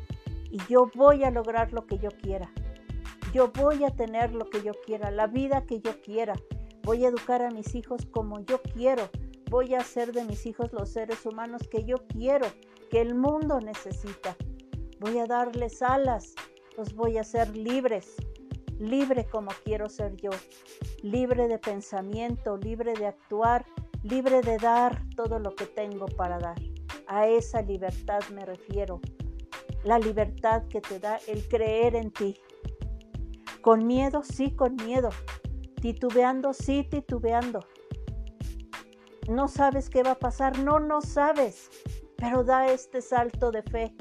y 0.52 0.58
yo 0.70 0.90
voy 0.96 1.24
a 1.24 1.32
lograr 1.32 1.74
lo 1.74 1.86
que 1.88 1.98
yo 1.98 2.10
quiera. 2.10 2.50
Yo 3.34 3.52
voy 3.52 3.84
a 3.84 3.90
tener 3.90 4.34
lo 4.34 4.50
que 4.50 4.62
yo 4.62 4.74
quiera, 4.86 5.10
la 5.10 5.26
vida 5.26 5.66
que 5.66 5.82
yo 5.82 6.00
quiera. 6.02 6.34
Voy 6.84 7.04
a 7.04 7.08
educar 7.08 7.42
a 7.42 7.50
mis 7.50 7.74
hijos 7.74 8.06
como 8.06 8.40
yo 8.42 8.62
quiero. 8.62 9.10
Voy 9.54 9.76
a 9.76 9.82
hacer 9.82 10.14
de 10.14 10.26
mis 10.26 10.48
hijos 10.48 10.74
los 10.74 10.90
seres 10.90 11.28
humanos 11.28 11.62
que 11.70 11.84
yo 11.84 11.98
quiero, 12.08 12.48
que 12.90 13.02
el 13.02 13.14
mundo 13.14 13.60
necesita. 13.60 14.36
Voy 15.00 15.20
a 15.20 15.28
darles 15.28 15.84
alas 15.84 16.34
los 16.76 16.96
voy 16.96 17.20
a 17.20 17.22
hacer 17.22 17.56
libres, 17.56 18.16
libre 18.80 19.28
como 19.30 19.52
quiero 19.64 19.90
ser 19.90 20.16
yo, 20.16 20.32
libre 21.04 21.48
de 21.48 21.60
pensamiento, 21.60 22.58
libre 22.58 22.96
de 22.96 23.06
actuar, 23.06 23.64
libre 24.02 24.42
de 24.42 24.58
dar 24.58 25.04
todo 25.16 25.38
lo 25.38 25.54
que 25.54 25.68
tengo 25.68 26.08
para 26.08 26.40
dar. 26.40 26.60
A 27.06 27.28
esa 27.28 27.62
libertad 27.62 28.22
me 28.34 28.48
refiero, 28.48 29.02
la 29.84 30.00
libertad 30.00 30.64
que 30.68 30.82
te 30.82 30.98
da 30.98 31.20
el 31.28 31.48
creer 31.48 31.96
en 31.96 32.10
ti. 32.10 32.40
Con 33.62 33.86
miedo, 33.86 34.24
sí, 34.24 34.56
con 34.56 34.78
miedo. 34.78 35.10
Titubeando, 35.80 36.54
sí, 36.54 36.88
titubeando. 36.90 37.60
No 39.27 39.48
sabes 39.48 39.89
qué 39.89 40.03
va 40.03 40.12
a 40.12 40.20
pasar, 40.20 40.60
no, 40.60 40.80
no 40.80 41.01
sabes, 41.01 41.70
pero 42.18 42.44
da 42.44 42.68
este 42.68 43.01
salto 43.01 43.51
de 43.51 43.63
fe 43.63 43.96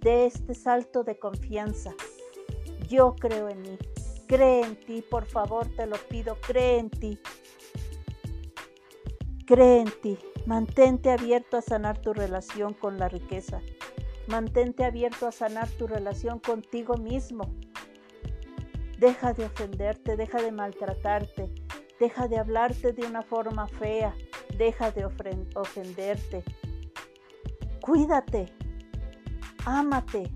de 0.00 0.26
este 0.26 0.54
salto 0.54 1.04
de 1.04 1.18
confianza. 1.18 1.94
Yo 2.88 3.14
creo 3.16 3.48
en 3.48 3.62
mí. 3.62 3.78
Cree 4.26 4.62
en 4.62 4.76
ti, 4.76 5.02
por 5.02 5.26
favor, 5.26 5.66
te 5.76 5.86
lo 5.86 5.96
pido, 6.08 6.36
cree 6.40 6.78
en 6.78 6.90
ti. 6.90 7.18
Cree 9.46 9.80
en 9.80 9.92
ti. 10.00 10.18
Mantente 10.46 11.10
abierto 11.10 11.56
a 11.56 11.62
sanar 11.62 11.98
tu 11.98 12.12
relación 12.12 12.72
con 12.72 12.98
la 12.98 13.08
riqueza. 13.08 13.60
Mantente 14.28 14.84
abierto 14.84 15.26
a 15.26 15.32
sanar 15.32 15.68
tu 15.68 15.86
relación 15.86 16.38
contigo 16.38 16.96
mismo. 16.96 17.54
Deja 18.98 19.32
de 19.32 19.46
ofenderte, 19.46 20.16
deja 20.16 20.40
de 20.40 20.52
maltratarte, 20.52 21.52
deja 21.98 22.28
de 22.28 22.38
hablarte 22.38 22.92
de 22.92 23.06
una 23.06 23.22
forma 23.22 23.66
fea, 23.66 24.14
deja 24.60 24.90
de 24.90 25.06
ofenderte. 25.06 26.44
Cuídate, 27.80 28.52
Ámate, 29.64 30.30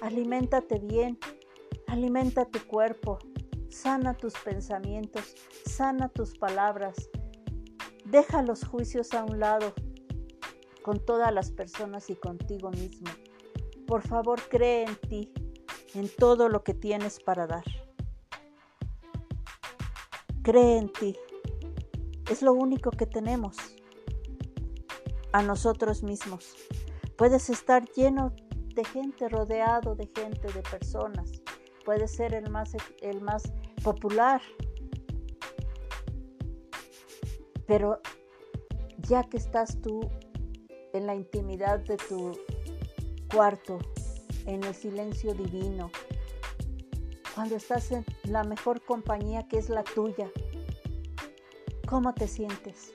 aliméntate 0.00 0.78
bien, 0.78 1.18
alimenta 1.86 2.46
tu 2.46 2.58
cuerpo, 2.66 3.18
sana 3.68 4.14
tus 4.14 4.32
pensamientos, 4.32 5.34
sana 5.66 6.08
tus 6.08 6.38
palabras, 6.38 7.10
deja 8.06 8.42
los 8.42 8.64
juicios 8.66 9.12
a 9.12 9.24
un 9.24 9.40
lado 9.40 9.74
con 10.82 11.04
todas 11.04 11.32
las 11.32 11.50
personas 11.50 12.08
y 12.08 12.14
contigo 12.14 12.70
mismo. 12.70 13.10
Por 13.86 14.00
favor, 14.00 14.40
cree 14.48 14.84
en 14.84 14.96
ti, 14.96 15.32
en 15.94 16.08
todo 16.08 16.48
lo 16.48 16.64
que 16.64 16.72
tienes 16.72 17.20
para 17.20 17.46
dar. 17.46 17.64
Cree 20.42 20.78
en 20.78 20.90
ti. 20.90 21.14
Es 22.30 22.42
lo 22.42 22.52
único 22.52 22.92
que 22.92 23.06
tenemos 23.06 23.56
a 25.32 25.42
nosotros 25.42 26.04
mismos. 26.04 26.54
Puedes 27.16 27.50
estar 27.50 27.84
lleno 27.90 28.32
de 28.72 28.84
gente, 28.84 29.28
rodeado 29.28 29.96
de 29.96 30.08
gente, 30.14 30.46
de 30.52 30.62
personas. 30.62 31.42
Puede 31.84 32.06
ser 32.06 32.34
el 32.34 32.48
más, 32.48 32.76
el 33.02 33.20
más 33.20 33.52
popular. 33.82 34.40
Pero 37.66 38.00
ya 38.98 39.24
que 39.24 39.36
estás 39.36 39.80
tú 39.82 40.08
en 40.92 41.06
la 41.08 41.16
intimidad 41.16 41.80
de 41.80 41.96
tu 41.96 42.38
cuarto, 43.34 43.80
en 44.46 44.62
el 44.62 44.74
silencio 44.76 45.34
divino, 45.34 45.90
cuando 47.34 47.56
estás 47.56 47.90
en 47.90 48.04
la 48.22 48.44
mejor 48.44 48.84
compañía 48.84 49.48
que 49.48 49.58
es 49.58 49.68
la 49.68 49.82
tuya, 49.82 50.30
¿cómo 51.90 52.14
te 52.14 52.28
sientes? 52.28 52.94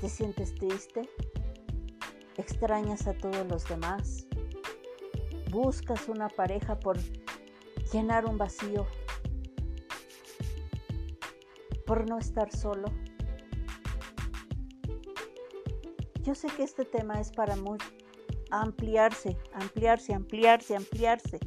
¿Te 0.00 0.08
sientes 0.08 0.54
triste? 0.54 1.08
extrañas 2.38 3.06
a 3.06 3.14
todos 3.14 3.46
los 3.46 3.66
demás, 3.66 4.26
buscas 5.50 6.08
una 6.08 6.28
pareja 6.28 6.78
por 6.78 6.98
llenar 7.92 8.26
un 8.26 8.36
vacío, 8.36 8.86
por 11.86 12.08
no 12.08 12.18
estar 12.18 12.54
solo. 12.54 12.88
Yo 16.22 16.34
sé 16.34 16.48
que 16.48 16.64
este 16.64 16.84
tema 16.84 17.20
es 17.20 17.30
para 17.32 17.56
muy 17.56 17.78
ampliarse, 18.50 19.38
ampliarse, 19.54 20.12
ampliarse, 20.12 20.76
ampliarse. 20.76 21.40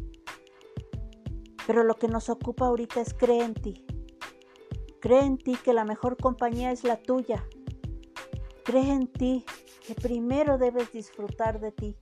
Pero 1.68 1.84
lo 1.84 1.96
que 1.96 2.08
nos 2.08 2.30
ocupa 2.30 2.66
ahorita 2.66 3.00
es 3.02 3.14
cree 3.14 3.44
en 3.44 3.54
ti. 3.54 3.86
Cree 5.00 5.22
en 5.22 5.38
ti 5.38 5.56
que 5.64 5.74
la 5.74 5.86
mejor 5.86 6.18
compañía 6.18 6.72
es 6.72 6.84
la 6.84 6.98
tuya. 6.98 7.46
Cree 8.66 8.92
en 8.92 9.08
ti 9.08 9.46
que 9.88 9.96
primero 9.96 10.58
debes 10.58 10.92
disfrutar 10.92 11.62
de 11.62 11.72
ti 11.72 11.96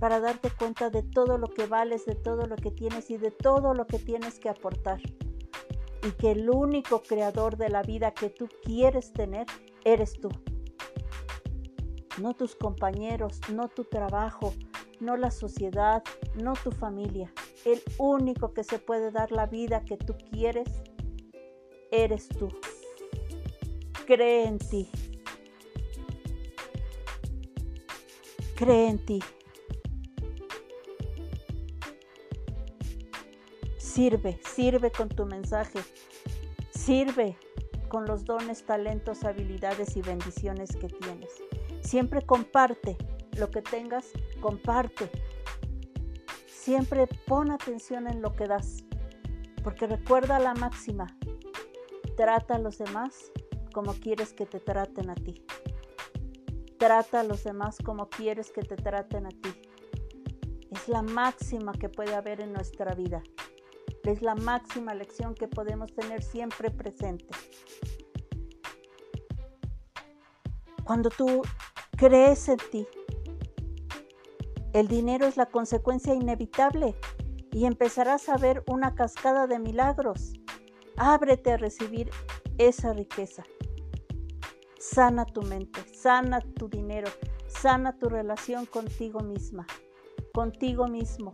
para 0.00 0.18
darte 0.18 0.50
cuenta 0.50 0.88
de 0.88 1.02
todo 1.02 1.36
lo 1.36 1.48
que 1.48 1.66
vales, 1.66 2.06
de 2.06 2.14
todo 2.14 2.46
lo 2.46 2.56
que 2.56 2.70
tienes 2.70 3.10
y 3.10 3.18
de 3.18 3.30
todo 3.30 3.74
lo 3.74 3.86
que 3.86 3.98
tienes 3.98 4.38
que 4.38 4.48
aportar. 4.48 4.98
Y 6.02 6.10
que 6.12 6.32
el 6.32 6.48
único 6.48 7.02
creador 7.02 7.58
de 7.58 7.68
la 7.68 7.82
vida 7.82 8.12
que 8.12 8.30
tú 8.30 8.48
quieres 8.62 9.12
tener 9.12 9.46
eres 9.84 10.14
tú. 10.14 10.30
No 12.18 12.32
tus 12.32 12.54
compañeros, 12.54 13.40
no 13.52 13.68
tu 13.68 13.84
trabajo, 13.84 14.54
no 15.00 15.18
la 15.18 15.30
sociedad, 15.30 16.02
no 16.34 16.54
tu 16.54 16.70
familia. 16.70 17.30
El 17.66 17.82
único 17.98 18.54
que 18.54 18.64
se 18.64 18.78
puede 18.78 19.10
dar 19.10 19.32
la 19.32 19.46
vida 19.46 19.84
que 19.84 19.98
tú 19.98 20.14
quieres 20.30 20.68
eres 22.02 22.28
tú. 22.28 22.48
Cree 24.06 24.46
en 24.46 24.58
ti. 24.58 24.90
Cree 28.56 28.88
en 28.88 29.04
ti. 29.04 29.20
Sirve, 33.78 34.40
sirve 34.44 34.90
con 34.90 35.08
tu 35.08 35.24
mensaje. 35.26 35.78
Sirve 36.70 37.36
con 37.88 38.06
los 38.06 38.24
dones, 38.24 38.64
talentos, 38.64 39.24
habilidades 39.24 39.96
y 39.96 40.02
bendiciones 40.02 40.76
que 40.76 40.88
tienes. 40.88 41.30
Siempre 41.80 42.22
comparte 42.22 42.96
lo 43.38 43.50
que 43.50 43.62
tengas, 43.62 44.06
comparte. 44.40 45.10
Siempre 46.46 47.06
pon 47.26 47.50
atención 47.50 48.08
en 48.08 48.20
lo 48.20 48.34
que 48.34 48.46
das, 48.46 48.84
porque 49.62 49.86
recuerda 49.86 50.38
la 50.38 50.54
máxima, 50.54 51.16
trata 52.16 52.56
a 52.56 52.58
los 52.58 52.78
demás 52.78 53.32
como 53.72 53.94
quieres 53.94 54.32
que 54.32 54.46
te 54.46 54.60
traten 54.60 55.10
a 55.10 55.14
ti. 55.14 55.44
Trata 56.78 57.20
a 57.20 57.24
los 57.24 57.44
demás 57.44 57.78
como 57.84 58.08
quieres 58.08 58.50
que 58.50 58.62
te 58.62 58.76
traten 58.76 59.26
a 59.26 59.30
ti. 59.30 59.52
Es 60.70 60.88
la 60.88 61.02
máxima 61.02 61.72
que 61.72 61.88
puede 61.88 62.14
haber 62.14 62.40
en 62.40 62.52
nuestra 62.52 62.94
vida. 62.94 63.22
Es 64.04 64.22
la 64.22 64.34
máxima 64.34 64.94
lección 64.94 65.34
que 65.34 65.48
podemos 65.48 65.94
tener 65.94 66.22
siempre 66.22 66.70
presente. 66.70 67.34
Cuando 70.84 71.08
tú 71.08 71.42
crees 71.96 72.48
en 72.48 72.58
ti, 72.70 72.86
el 74.74 74.88
dinero 74.88 75.26
es 75.26 75.36
la 75.36 75.46
consecuencia 75.46 76.14
inevitable 76.14 76.94
y 77.50 77.64
empezarás 77.64 78.28
a 78.28 78.36
ver 78.36 78.62
una 78.66 78.94
cascada 78.94 79.46
de 79.46 79.58
milagros. 79.58 80.33
Ábrete 80.96 81.52
a 81.52 81.56
recibir 81.56 82.10
esa 82.58 82.92
riqueza. 82.92 83.42
Sana 84.78 85.24
tu 85.24 85.42
mente, 85.42 85.80
sana 85.92 86.40
tu 86.40 86.68
dinero, 86.68 87.10
sana 87.48 87.98
tu 87.98 88.08
relación 88.08 88.66
contigo 88.66 89.20
misma, 89.20 89.66
contigo 90.32 90.86
mismo. 90.86 91.32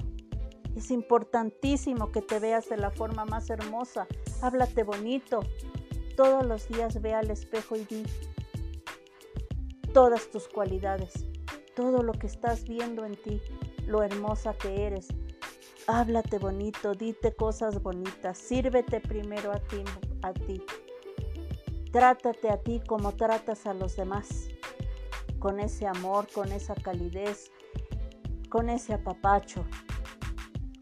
Es 0.77 0.91
importantísimo 0.91 2.11
que 2.11 2.23
te 2.23 2.39
veas 2.39 2.69
de 2.69 2.77
la 2.77 2.91
forma 2.91 3.25
más 3.25 3.51
hermosa. 3.51 4.07
Háblate 4.41 4.83
bonito. 4.83 5.41
todos 6.17 6.45
los 6.45 6.69
días 6.69 7.01
ve 7.01 7.15
al 7.15 7.31
espejo 7.31 7.77
y 7.77 7.85
di 7.85 8.03
todas 9.95 10.31
tus 10.31 10.49
cualidades, 10.49 11.27
todo 11.75 12.03
lo 12.03 12.13
que 12.13 12.27
estás 12.27 12.65
viendo 12.65 13.05
en 13.07 13.17
ti, 13.17 13.41
lo 13.87 14.03
hermosa 14.03 14.55
que 14.55 14.87
eres. 14.87 15.09
Háblate 15.87 16.39
bonito, 16.39 16.95
dite 16.95 17.35
cosas 17.35 17.83
bonitas, 17.83 18.39
sírvete 18.39 19.01
primero 19.01 19.51
a 19.53 19.59
ti, 19.59 19.83
a. 20.23 20.33
Trátate 21.91 22.51
a 22.51 22.59
ti 22.59 22.81
como 22.87 23.13
tratas 23.17 23.67
a 23.67 23.75
los 23.75 23.97
demás, 23.97 24.49
con 25.39 25.59
ese 25.59 25.87
amor, 25.87 26.29
con 26.33 26.53
esa 26.53 26.75
calidez, 26.75 27.51
con 28.49 28.69
ese 28.69 28.95
apapacho. 28.95 29.65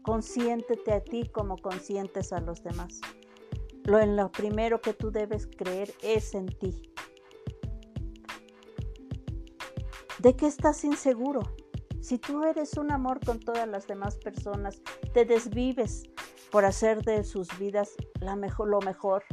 Consiéntete 0.03 0.93
a 0.93 1.03
ti 1.03 1.27
como 1.29 1.57
consientes 1.57 2.31
a 2.31 2.41
los 2.41 2.61
demás. 2.63 2.99
Lo 3.85 3.99
en 3.99 4.15
lo 4.15 4.31
primero 4.31 4.81
que 4.81 4.93
tú 4.93 5.11
debes 5.11 5.47
creer 5.47 5.91
es 6.03 6.35
en 6.35 6.47
ti. 6.47 6.91
¿De 10.19 10.35
qué 10.35 10.45
estás 10.45 10.83
inseguro? 10.83 11.41
Si 12.09 12.17
tú 12.17 12.43
eres 12.43 12.75
un 12.75 12.91
amor 12.91 13.23
con 13.23 13.39
todas 13.39 13.67
las 13.67 13.85
demás 13.85 14.17
personas, 14.17 14.81
te 15.13 15.25
desvives 15.25 16.09
por 16.51 16.65
hacer 16.65 17.03
de 17.03 17.23
sus 17.23 17.47
vidas 17.59 17.91
lo 18.19 18.35
mejor, 18.81 19.23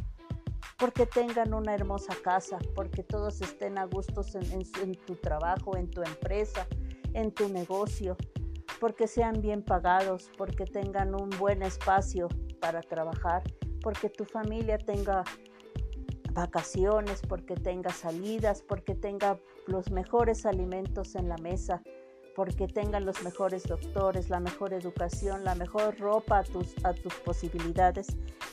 porque 0.76 1.06
tengan 1.06 1.54
una 1.54 1.74
hermosa 1.74 2.12
casa, 2.22 2.58
porque 2.74 3.02
todos 3.02 3.40
estén 3.40 3.78
a 3.78 3.86
gustos 3.86 4.34
en 4.34 4.94
tu 5.06 5.14
trabajo, 5.14 5.74
en 5.78 5.88
tu 5.88 6.02
empresa, 6.02 6.66
en 7.14 7.32
tu 7.32 7.48
negocio, 7.48 8.14
porque 8.78 9.06
sean 9.06 9.40
bien 9.40 9.62
pagados, 9.62 10.30
porque 10.36 10.66
tengan 10.66 11.14
un 11.14 11.30
buen 11.30 11.62
espacio 11.62 12.28
para 12.60 12.82
trabajar, 12.82 13.42
porque 13.80 14.10
tu 14.10 14.26
familia 14.26 14.76
tenga 14.76 15.24
vacaciones, 16.34 17.22
porque 17.26 17.54
tenga 17.54 17.90
salidas, 17.90 18.60
porque 18.60 18.94
tenga 18.94 19.40
los 19.66 19.90
mejores 19.90 20.44
alimentos 20.44 21.14
en 21.14 21.30
la 21.30 21.38
mesa, 21.38 21.80
porque 22.36 22.68
tengan 22.68 23.06
los 23.06 23.22
mejores 23.22 23.62
doctores, 23.62 24.28
la 24.28 24.40
mejor 24.40 24.74
educación, 24.74 25.42
la 25.42 25.54
mejor 25.54 25.98
ropa 25.98 26.40
a 26.40 26.44
tus, 26.44 26.74
tus 27.02 27.14
posibilidades. 27.24 28.08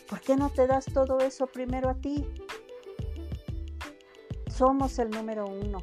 ¿Por 0.09 0.21
qué 0.21 0.37
no 0.37 0.49
te 0.49 0.67
das 0.67 0.85
todo 0.85 1.19
eso 1.19 1.47
primero 1.47 1.89
a 1.89 1.95
ti? 1.95 2.25
Somos 4.47 4.97
el 4.99 5.09
número 5.09 5.45
uno, 5.47 5.79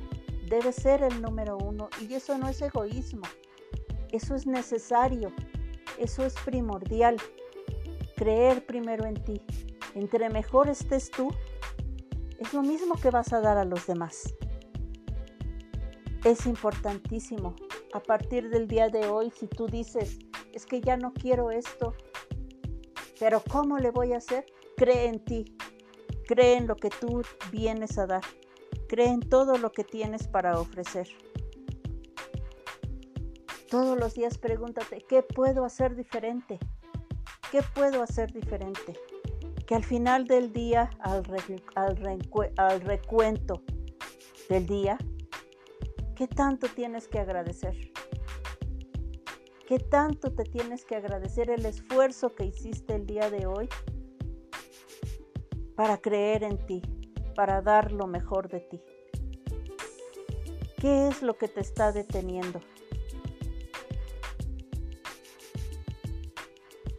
debe 0.48 0.72
ser 0.72 1.02
el 1.02 1.20
número 1.20 1.58
uno 1.58 1.90
y 2.00 2.14
eso 2.14 2.38
no 2.38 2.48
es 2.48 2.62
egoísmo, 2.62 3.26
eso 4.10 4.34
es 4.34 4.46
necesario, 4.46 5.30
eso 5.98 6.24
es 6.24 6.34
primordial. 6.42 7.18
Creer 8.16 8.64
primero 8.64 9.04
en 9.04 9.22
ti. 9.22 9.42
Entre 9.94 10.30
mejor 10.30 10.70
estés 10.70 11.10
tú, 11.10 11.28
es 12.38 12.54
lo 12.54 12.62
mismo 12.62 12.94
que 12.94 13.10
vas 13.10 13.32
a 13.34 13.40
dar 13.40 13.58
a 13.58 13.64
los 13.64 13.86
demás. 13.86 14.34
Es 16.24 16.46
importantísimo. 16.46 17.56
A 17.92 18.00
partir 18.00 18.50
del 18.50 18.68
día 18.68 18.88
de 18.88 19.08
hoy, 19.08 19.30
si 19.30 19.48
tú 19.48 19.66
dices, 19.66 20.18
es 20.52 20.64
que 20.64 20.80
ya 20.80 20.96
no 20.96 21.12
quiero 21.12 21.50
esto, 21.50 21.94
pero 23.18 23.42
¿cómo 23.50 23.78
le 23.78 23.90
voy 23.90 24.12
a 24.12 24.18
hacer? 24.18 24.46
Cree 24.76 25.06
en 25.06 25.24
ti. 25.24 25.56
Cree 26.26 26.56
en 26.56 26.68
lo 26.68 26.76
que 26.76 26.90
tú 26.90 27.22
vienes 27.50 27.98
a 27.98 28.06
dar. 28.06 28.22
Cree 28.88 29.08
en 29.08 29.20
todo 29.20 29.58
lo 29.58 29.72
que 29.72 29.82
tienes 29.82 30.28
para 30.28 30.60
ofrecer. 30.60 31.08
Todos 33.68 33.98
los 33.98 34.14
días 34.14 34.38
pregúntate, 34.38 35.04
¿qué 35.08 35.22
puedo 35.22 35.64
hacer 35.64 35.96
diferente? 35.96 36.58
¿Qué 37.50 37.60
puedo 37.74 38.02
hacer 38.02 38.32
diferente? 38.32 38.94
Que 39.66 39.74
al 39.74 39.84
final 39.84 40.26
del 40.26 40.52
día, 40.52 40.90
al, 41.00 41.24
al 42.56 42.80
recuento 42.80 43.62
del 44.48 44.66
día, 44.66 44.98
¿qué 46.20 46.28
tanto 46.28 46.68
tienes 46.68 47.08
que 47.08 47.18
agradecer? 47.18 47.74
¿Qué 49.66 49.78
tanto 49.78 50.30
te 50.30 50.44
tienes 50.44 50.84
que 50.84 50.94
agradecer 50.94 51.48
el 51.48 51.64
esfuerzo 51.64 52.34
que 52.34 52.44
hiciste 52.44 52.94
el 52.94 53.06
día 53.06 53.30
de 53.30 53.46
hoy 53.46 53.70
para 55.76 55.96
creer 55.96 56.42
en 56.42 56.58
ti, 56.66 56.82
para 57.34 57.62
dar 57.62 57.90
lo 57.92 58.06
mejor 58.06 58.50
de 58.50 58.60
ti? 58.60 58.82
¿Qué 60.78 61.08
es 61.08 61.22
lo 61.22 61.38
que 61.38 61.48
te 61.48 61.60
está 61.60 61.90
deteniendo? 61.90 62.60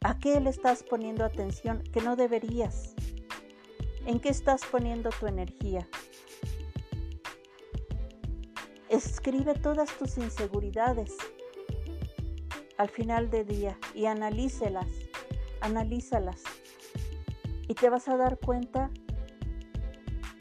¿A 0.01 0.17
qué 0.17 0.39
le 0.39 0.49
estás 0.49 0.81
poniendo 0.81 1.23
atención 1.25 1.83
que 1.93 2.01
no 2.01 2.15
deberías? 2.15 2.95
¿En 4.07 4.19
qué 4.19 4.29
estás 4.29 4.65
poniendo 4.65 5.11
tu 5.11 5.27
energía? 5.27 5.87
Escribe 9.23 9.53
todas 9.53 9.95
tus 9.99 10.17
inseguridades 10.17 11.15
al 12.77 12.89
final 12.89 13.29
del 13.29 13.45
día 13.45 13.77
y 13.93 14.07
analícelas, 14.07 14.87
analízalas. 15.61 16.41
Y 17.67 17.75
te 17.75 17.91
vas 17.91 18.07
a 18.07 18.17
dar 18.17 18.39
cuenta 18.39 18.89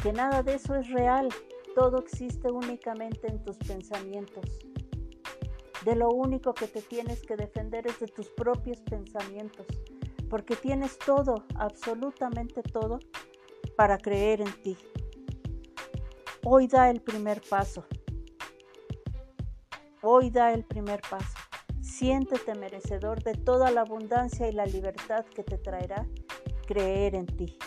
que 0.03 0.15
nada 0.15 0.43
de 0.43 0.55
eso 0.55 0.77
es 0.77 0.89
real, 0.89 1.29
todo 1.75 1.99
existe 1.99 2.51
únicamente 2.51 3.29
en 3.29 3.45
tus 3.45 3.59
pensamientos. 3.59 4.47
De 5.85 5.95
lo 5.95 6.09
único 6.09 6.55
que 6.55 6.67
te 6.67 6.81
tienes 6.81 7.21
que 7.21 7.37
defender 7.37 7.87
es 7.87 8.01
de 8.01 8.07
tus 8.07 8.31
propios 8.31 8.81
pensamientos, 8.81 9.67
porque 10.31 10.57
tienes 10.57 10.99
todo, 10.99 11.45
absolutamente 11.57 12.63
todo, 12.63 12.99
para 13.77 13.99
creer 13.99 14.41
en 14.41 14.63
ti. 14.63 14.79
Hoy 16.45 16.67
da 16.67 16.89
el 16.89 17.03
primer 17.03 17.43
paso. 17.43 17.85
Hoy 20.03 20.31
da 20.31 20.55
el 20.55 20.65
primer 20.65 21.03
paso. 21.03 21.37
Siéntete 21.83 22.55
merecedor 22.55 23.23
de 23.23 23.35
toda 23.35 23.71
la 23.71 23.83
abundancia 23.83 24.49
y 24.49 24.53
la 24.53 24.65
libertad 24.65 25.27
que 25.27 25.43
te 25.43 25.59
traerá 25.59 26.07
creer 26.67 27.15
en 27.15 27.27
ti. 27.27 27.59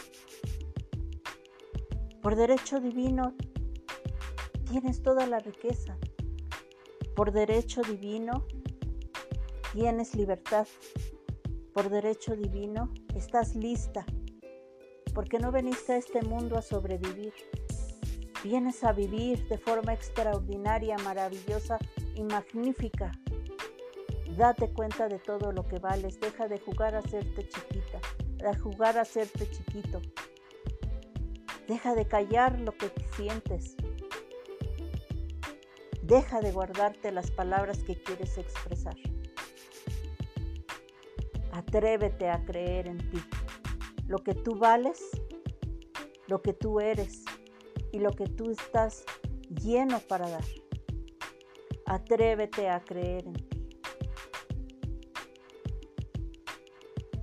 Por 2.23 2.35
derecho 2.35 2.79
divino 2.79 3.35
tienes 4.67 5.03
toda 5.03 5.27
la 5.27 5.37
riqueza, 5.37 5.95
por 7.15 7.31
derecho 7.31 7.81
divino 7.83 8.47
tienes 9.71 10.15
libertad. 10.15 10.67
Por 11.71 11.89
derecho 11.89 12.35
divino 12.35 12.91
estás 13.15 13.55
lista. 13.55 14.05
Porque 15.13 15.37
no 15.37 15.51
veniste 15.51 15.93
a 15.93 15.97
este 15.97 16.23
mundo 16.23 16.57
a 16.57 16.63
sobrevivir. 16.63 17.33
Vienes 18.43 18.83
a 18.83 18.91
vivir 18.91 19.47
de 19.47 19.59
forma 19.59 19.93
extraordinaria, 19.93 20.97
maravillosa 20.97 21.77
y 22.15 22.23
magnífica. 22.23 23.11
Date 24.37 24.71
cuenta 24.73 25.07
de 25.07 25.19
todo 25.19 25.51
lo 25.51 25.67
que 25.67 25.79
vales. 25.79 26.19
Deja 26.19 26.47
de 26.47 26.59
jugar 26.59 26.95
a 26.95 26.99
hacerte 26.99 27.47
chiquita, 27.47 27.99
de 28.37 28.57
jugar 28.59 28.97
a 28.97 29.01
hacerte 29.01 29.49
chiquito. 29.49 30.01
Deja 31.67 31.95
de 31.95 32.07
callar 32.07 32.59
lo 32.59 32.71
que 32.73 32.91
sientes. 33.15 33.75
Deja 36.01 36.41
de 36.41 36.51
guardarte 36.51 37.11
las 37.11 37.31
palabras 37.31 37.83
que 37.83 38.01
quieres 38.01 38.37
expresar. 38.37 38.95
Atrévete 41.51 42.29
a 42.29 42.43
creer 42.43 42.87
en 42.87 42.97
ti. 43.09 43.23
Lo 44.07 44.17
que 44.17 44.33
tú 44.33 44.57
vales, 44.57 44.99
lo 46.27 46.41
que 46.41 46.53
tú 46.53 46.79
eres 46.79 47.23
y 47.91 47.99
lo 47.99 48.11
que 48.11 48.25
tú 48.25 48.49
estás 48.49 49.05
lleno 49.49 49.99
para 49.99 50.29
dar. 50.29 50.43
Atrévete 51.85 52.69
a 52.69 52.79
creer 52.83 53.25
en 53.25 53.33
ti. 53.33 53.67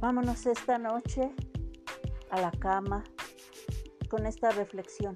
Vámonos 0.01 0.47
esta 0.47 0.79
noche 0.79 1.31
a 2.31 2.41
la 2.41 2.51
cama 2.53 3.05
con 4.09 4.27
esta 4.27 4.51
reflexión. 4.51 5.15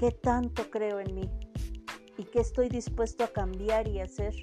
qué 0.00 0.10
tanto 0.12 0.70
creo 0.70 0.98
en 0.98 1.14
mí 1.14 1.30
y 2.16 2.24
qué 2.24 2.40
estoy 2.40 2.70
dispuesto 2.70 3.22
a 3.22 3.28
cambiar 3.28 3.86
y 3.86 4.00
hacer 4.00 4.34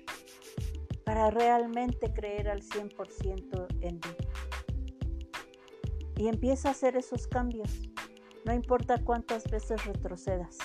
para 1.03 1.31
realmente 1.31 2.13
creer 2.13 2.47
al 2.47 2.61
100% 2.61 3.67
en 3.81 3.95
mí. 3.95 4.15
Y 6.15 6.27
empieza 6.27 6.67
a 6.67 6.71
hacer 6.73 6.95
esos 6.95 7.25
cambios, 7.25 7.89
no 8.45 8.53
importa 8.53 9.03
cuántas 9.03 9.49
veces 9.49 9.83
retrocedas, 9.83 10.59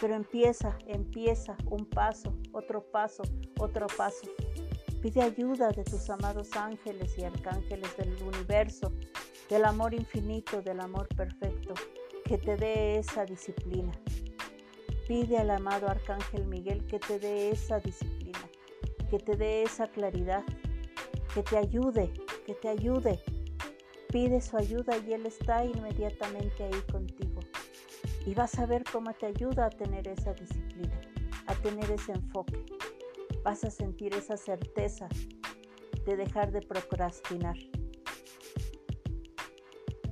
pero 0.00 0.14
empieza, 0.14 0.78
empieza 0.86 1.56
un 1.66 1.84
paso, 1.86 2.34
otro 2.52 2.82
paso, 2.90 3.22
otro 3.58 3.86
paso. 3.96 4.22
Pide 5.02 5.22
ayuda 5.22 5.70
de 5.70 5.84
tus 5.84 6.08
amados 6.10 6.50
ángeles 6.56 7.16
y 7.18 7.24
arcángeles 7.24 7.96
del 7.96 8.16
universo, 8.22 8.92
del 9.48 9.64
amor 9.64 9.94
infinito, 9.94 10.62
del 10.62 10.80
amor 10.80 11.08
perfecto 11.08 11.74
que 12.24 12.38
te 12.38 12.56
dé 12.56 12.98
esa 12.98 13.24
disciplina. 13.24 13.92
Pide 15.08 15.38
al 15.38 15.50
amado 15.50 15.88
Arcángel 15.88 16.46
Miguel 16.46 16.86
que 16.86 17.00
te 17.00 17.18
dé 17.18 17.50
esa 17.50 17.80
disciplina, 17.80 18.48
que 19.10 19.18
te 19.18 19.36
dé 19.36 19.64
esa 19.64 19.88
claridad, 19.88 20.44
que 21.34 21.42
te 21.42 21.58
ayude, 21.58 22.12
que 22.46 22.54
te 22.54 22.68
ayude 22.68 23.18
Pide 24.12 24.40
su 24.40 24.56
ayuda 24.56 24.98
y 25.06 25.12
Él 25.12 25.24
está 25.24 25.64
inmediatamente 25.64 26.64
ahí 26.64 26.82
contigo. 26.90 27.40
Y 28.26 28.34
vas 28.34 28.58
a 28.58 28.66
ver 28.66 28.84
cómo 28.84 29.12
te 29.14 29.26
ayuda 29.26 29.66
a 29.66 29.70
tener 29.70 30.06
esa 30.08 30.34
disciplina, 30.34 31.00
a 31.46 31.54
tener 31.54 31.90
ese 31.90 32.12
enfoque. 32.12 32.64
Vas 33.42 33.64
a 33.64 33.70
sentir 33.70 34.14
esa 34.14 34.36
certeza 34.36 35.08
de 36.04 36.16
dejar 36.16 36.52
de 36.52 36.60
procrastinar 36.60 37.56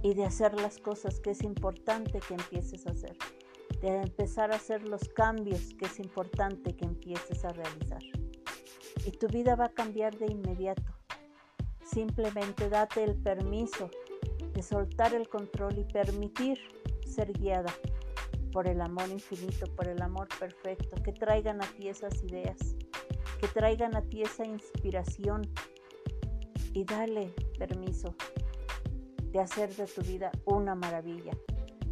y 0.03 0.15
de 0.15 0.25
hacer 0.25 0.55
las 0.55 0.79
cosas 0.79 1.21
que 1.21 1.31
es 1.31 1.43
importante 1.43 2.21
que 2.21 2.35
empieces 2.35 2.87
a 2.87 2.91
hacer, 2.91 3.17
de 3.81 4.03
empezar 4.03 4.53
a 4.53 4.57
hacer 4.57 4.89
los 4.89 5.09
cambios 5.09 5.75
que 5.75 5.87
es 5.87 5.99
importante 5.99 6.75
que 6.77 6.85
empieces 6.85 7.45
a 7.45 7.51
realizar. 7.51 8.03
Y 9.07 9.11
tu 9.13 9.27
vida 9.29 9.55
va 9.57 9.67
a 9.67 9.73
cambiar 9.73 10.17
de 10.19 10.27
inmediato. 10.27 10.93
Simplemente 11.85 12.69
date 12.69 13.05
el 13.05 13.17
permiso 13.17 13.91
de 14.53 14.63
soltar 14.63 15.15
el 15.15 15.29
control 15.29 15.79
y 15.79 15.85
permitir 15.85 16.59
ser 17.05 17.33
guiada 17.33 17.73
por 18.53 18.67
el 18.67 18.81
amor 18.81 19.09
infinito, 19.09 19.67
por 19.75 19.89
el 19.89 20.01
amor 20.03 20.29
perfecto, 20.39 21.03
que 21.03 21.13
traigan 21.13 21.63
a 21.63 21.67
ti 21.67 21.89
esas 21.89 22.23
ideas, 22.23 22.59
que 23.41 23.49
traigan 23.49 23.97
a 23.97 24.03
ti 24.03 24.23
esa 24.23 24.45
inspiración 24.45 25.43
y 26.73 26.85
dale 26.85 27.35
permiso 27.59 28.15
de 29.33 29.41
hacer 29.41 29.75
de 29.75 29.87
tu 29.87 30.03
vida 30.03 30.31
una 30.45 30.75
maravilla, 30.75 31.33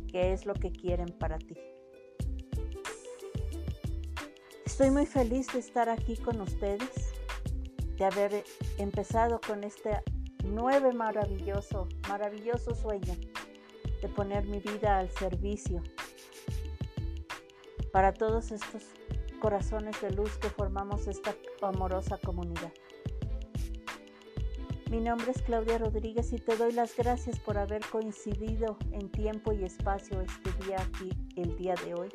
que 0.08 0.32
es 0.32 0.46
lo 0.46 0.54
que 0.54 0.70
quieren 0.70 1.08
para 1.18 1.38
ti. 1.38 1.54
Estoy 4.64 4.90
muy 4.90 5.06
feliz 5.06 5.46
de 5.52 5.58
estar 5.58 5.88
aquí 5.88 6.16
con 6.16 6.40
ustedes, 6.40 7.12
de 7.96 8.04
haber 8.04 8.44
empezado 8.78 9.40
con 9.40 9.64
este 9.64 10.02
nueve 10.44 10.92
maravilloso, 10.92 11.88
maravilloso 12.08 12.74
sueño 12.74 13.14
de 14.02 14.08
poner 14.08 14.44
mi 14.46 14.60
vida 14.60 14.98
al 14.98 15.10
servicio 15.10 15.82
para 17.96 18.12
todos 18.12 18.52
estos 18.52 18.82
corazones 19.40 19.98
de 20.02 20.10
luz 20.10 20.36
que 20.36 20.50
formamos 20.50 21.06
esta 21.06 21.34
amorosa 21.62 22.18
comunidad. 22.18 22.70
Mi 24.90 25.00
nombre 25.00 25.30
es 25.30 25.40
Claudia 25.40 25.78
Rodríguez 25.78 26.30
y 26.34 26.36
te 26.36 26.58
doy 26.58 26.72
las 26.72 26.94
gracias 26.94 27.38
por 27.38 27.56
haber 27.56 27.80
coincidido 27.86 28.76
en 28.92 29.10
tiempo 29.10 29.54
y 29.54 29.64
espacio 29.64 30.20
este 30.20 30.52
día 30.66 30.76
aquí, 30.78 31.08
el 31.36 31.56
día 31.56 31.74
de 31.86 31.94
hoy. 31.94 32.10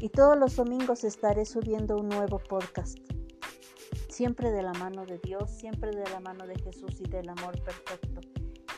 Y 0.00 0.10
todos 0.10 0.38
los 0.38 0.54
domingos 0.54 1.04
estaré 1.04 1.46
subiendo 1.46 1.96
un 1.96 2.10
nuevo 2.10 2.38
podcast. 2.38 2.98
Siempre 4.10 4.50
de 4.50 4.62
la 4.62 4.74
mano 4.74 5.06
de 5.06 5.16
Dios, 5.16 5.50
siempre 5.50 5.92
de 5.92 6.04
la 6.10 6.20
mano 6.20 6.46
de 6.46 6.56
Jesús 6.56 7.00
y 7.00 7.08
del 7.08 7.30
amor 7.30 7.58
perfecto, 7.62 8.20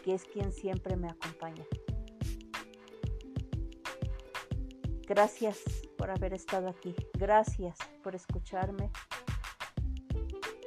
que 0.04 0.14
es 0.14 0.22
quien 0.22 0.52
siempre 0.52 0.94
me 0.94 1.08
acompaña. 1.08 1.66
Gracias 5.08 5.58
por 5.96 6.10
haber 6.10 6.34
estado 6.34 6.68
aquí. 6.68 6.94
Gracias 7.14 7.78
por 8.02 8.14
escucharme. 8.14 8.90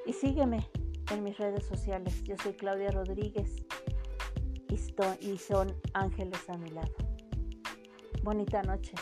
Y 0.08 0.14
sígueme 0.14 0.68
en 1.12 1.24
mis 1.24 1.38
redes 1.38 1.66
sociales. 1.66 2.24
Yo 2.24 2.36
soy 2.42 2.54
Claudia 2.54 2.90
Rodríguez 2.90 3.66
y, 5.20 5.38
son 5.38 5.76
ángeles 5.94 6.50
a 6.50 6.58
mi 6.58 6.72
lado. 6.72 6.94
Bonita 8.24 8.64
noche. 8.64 8.94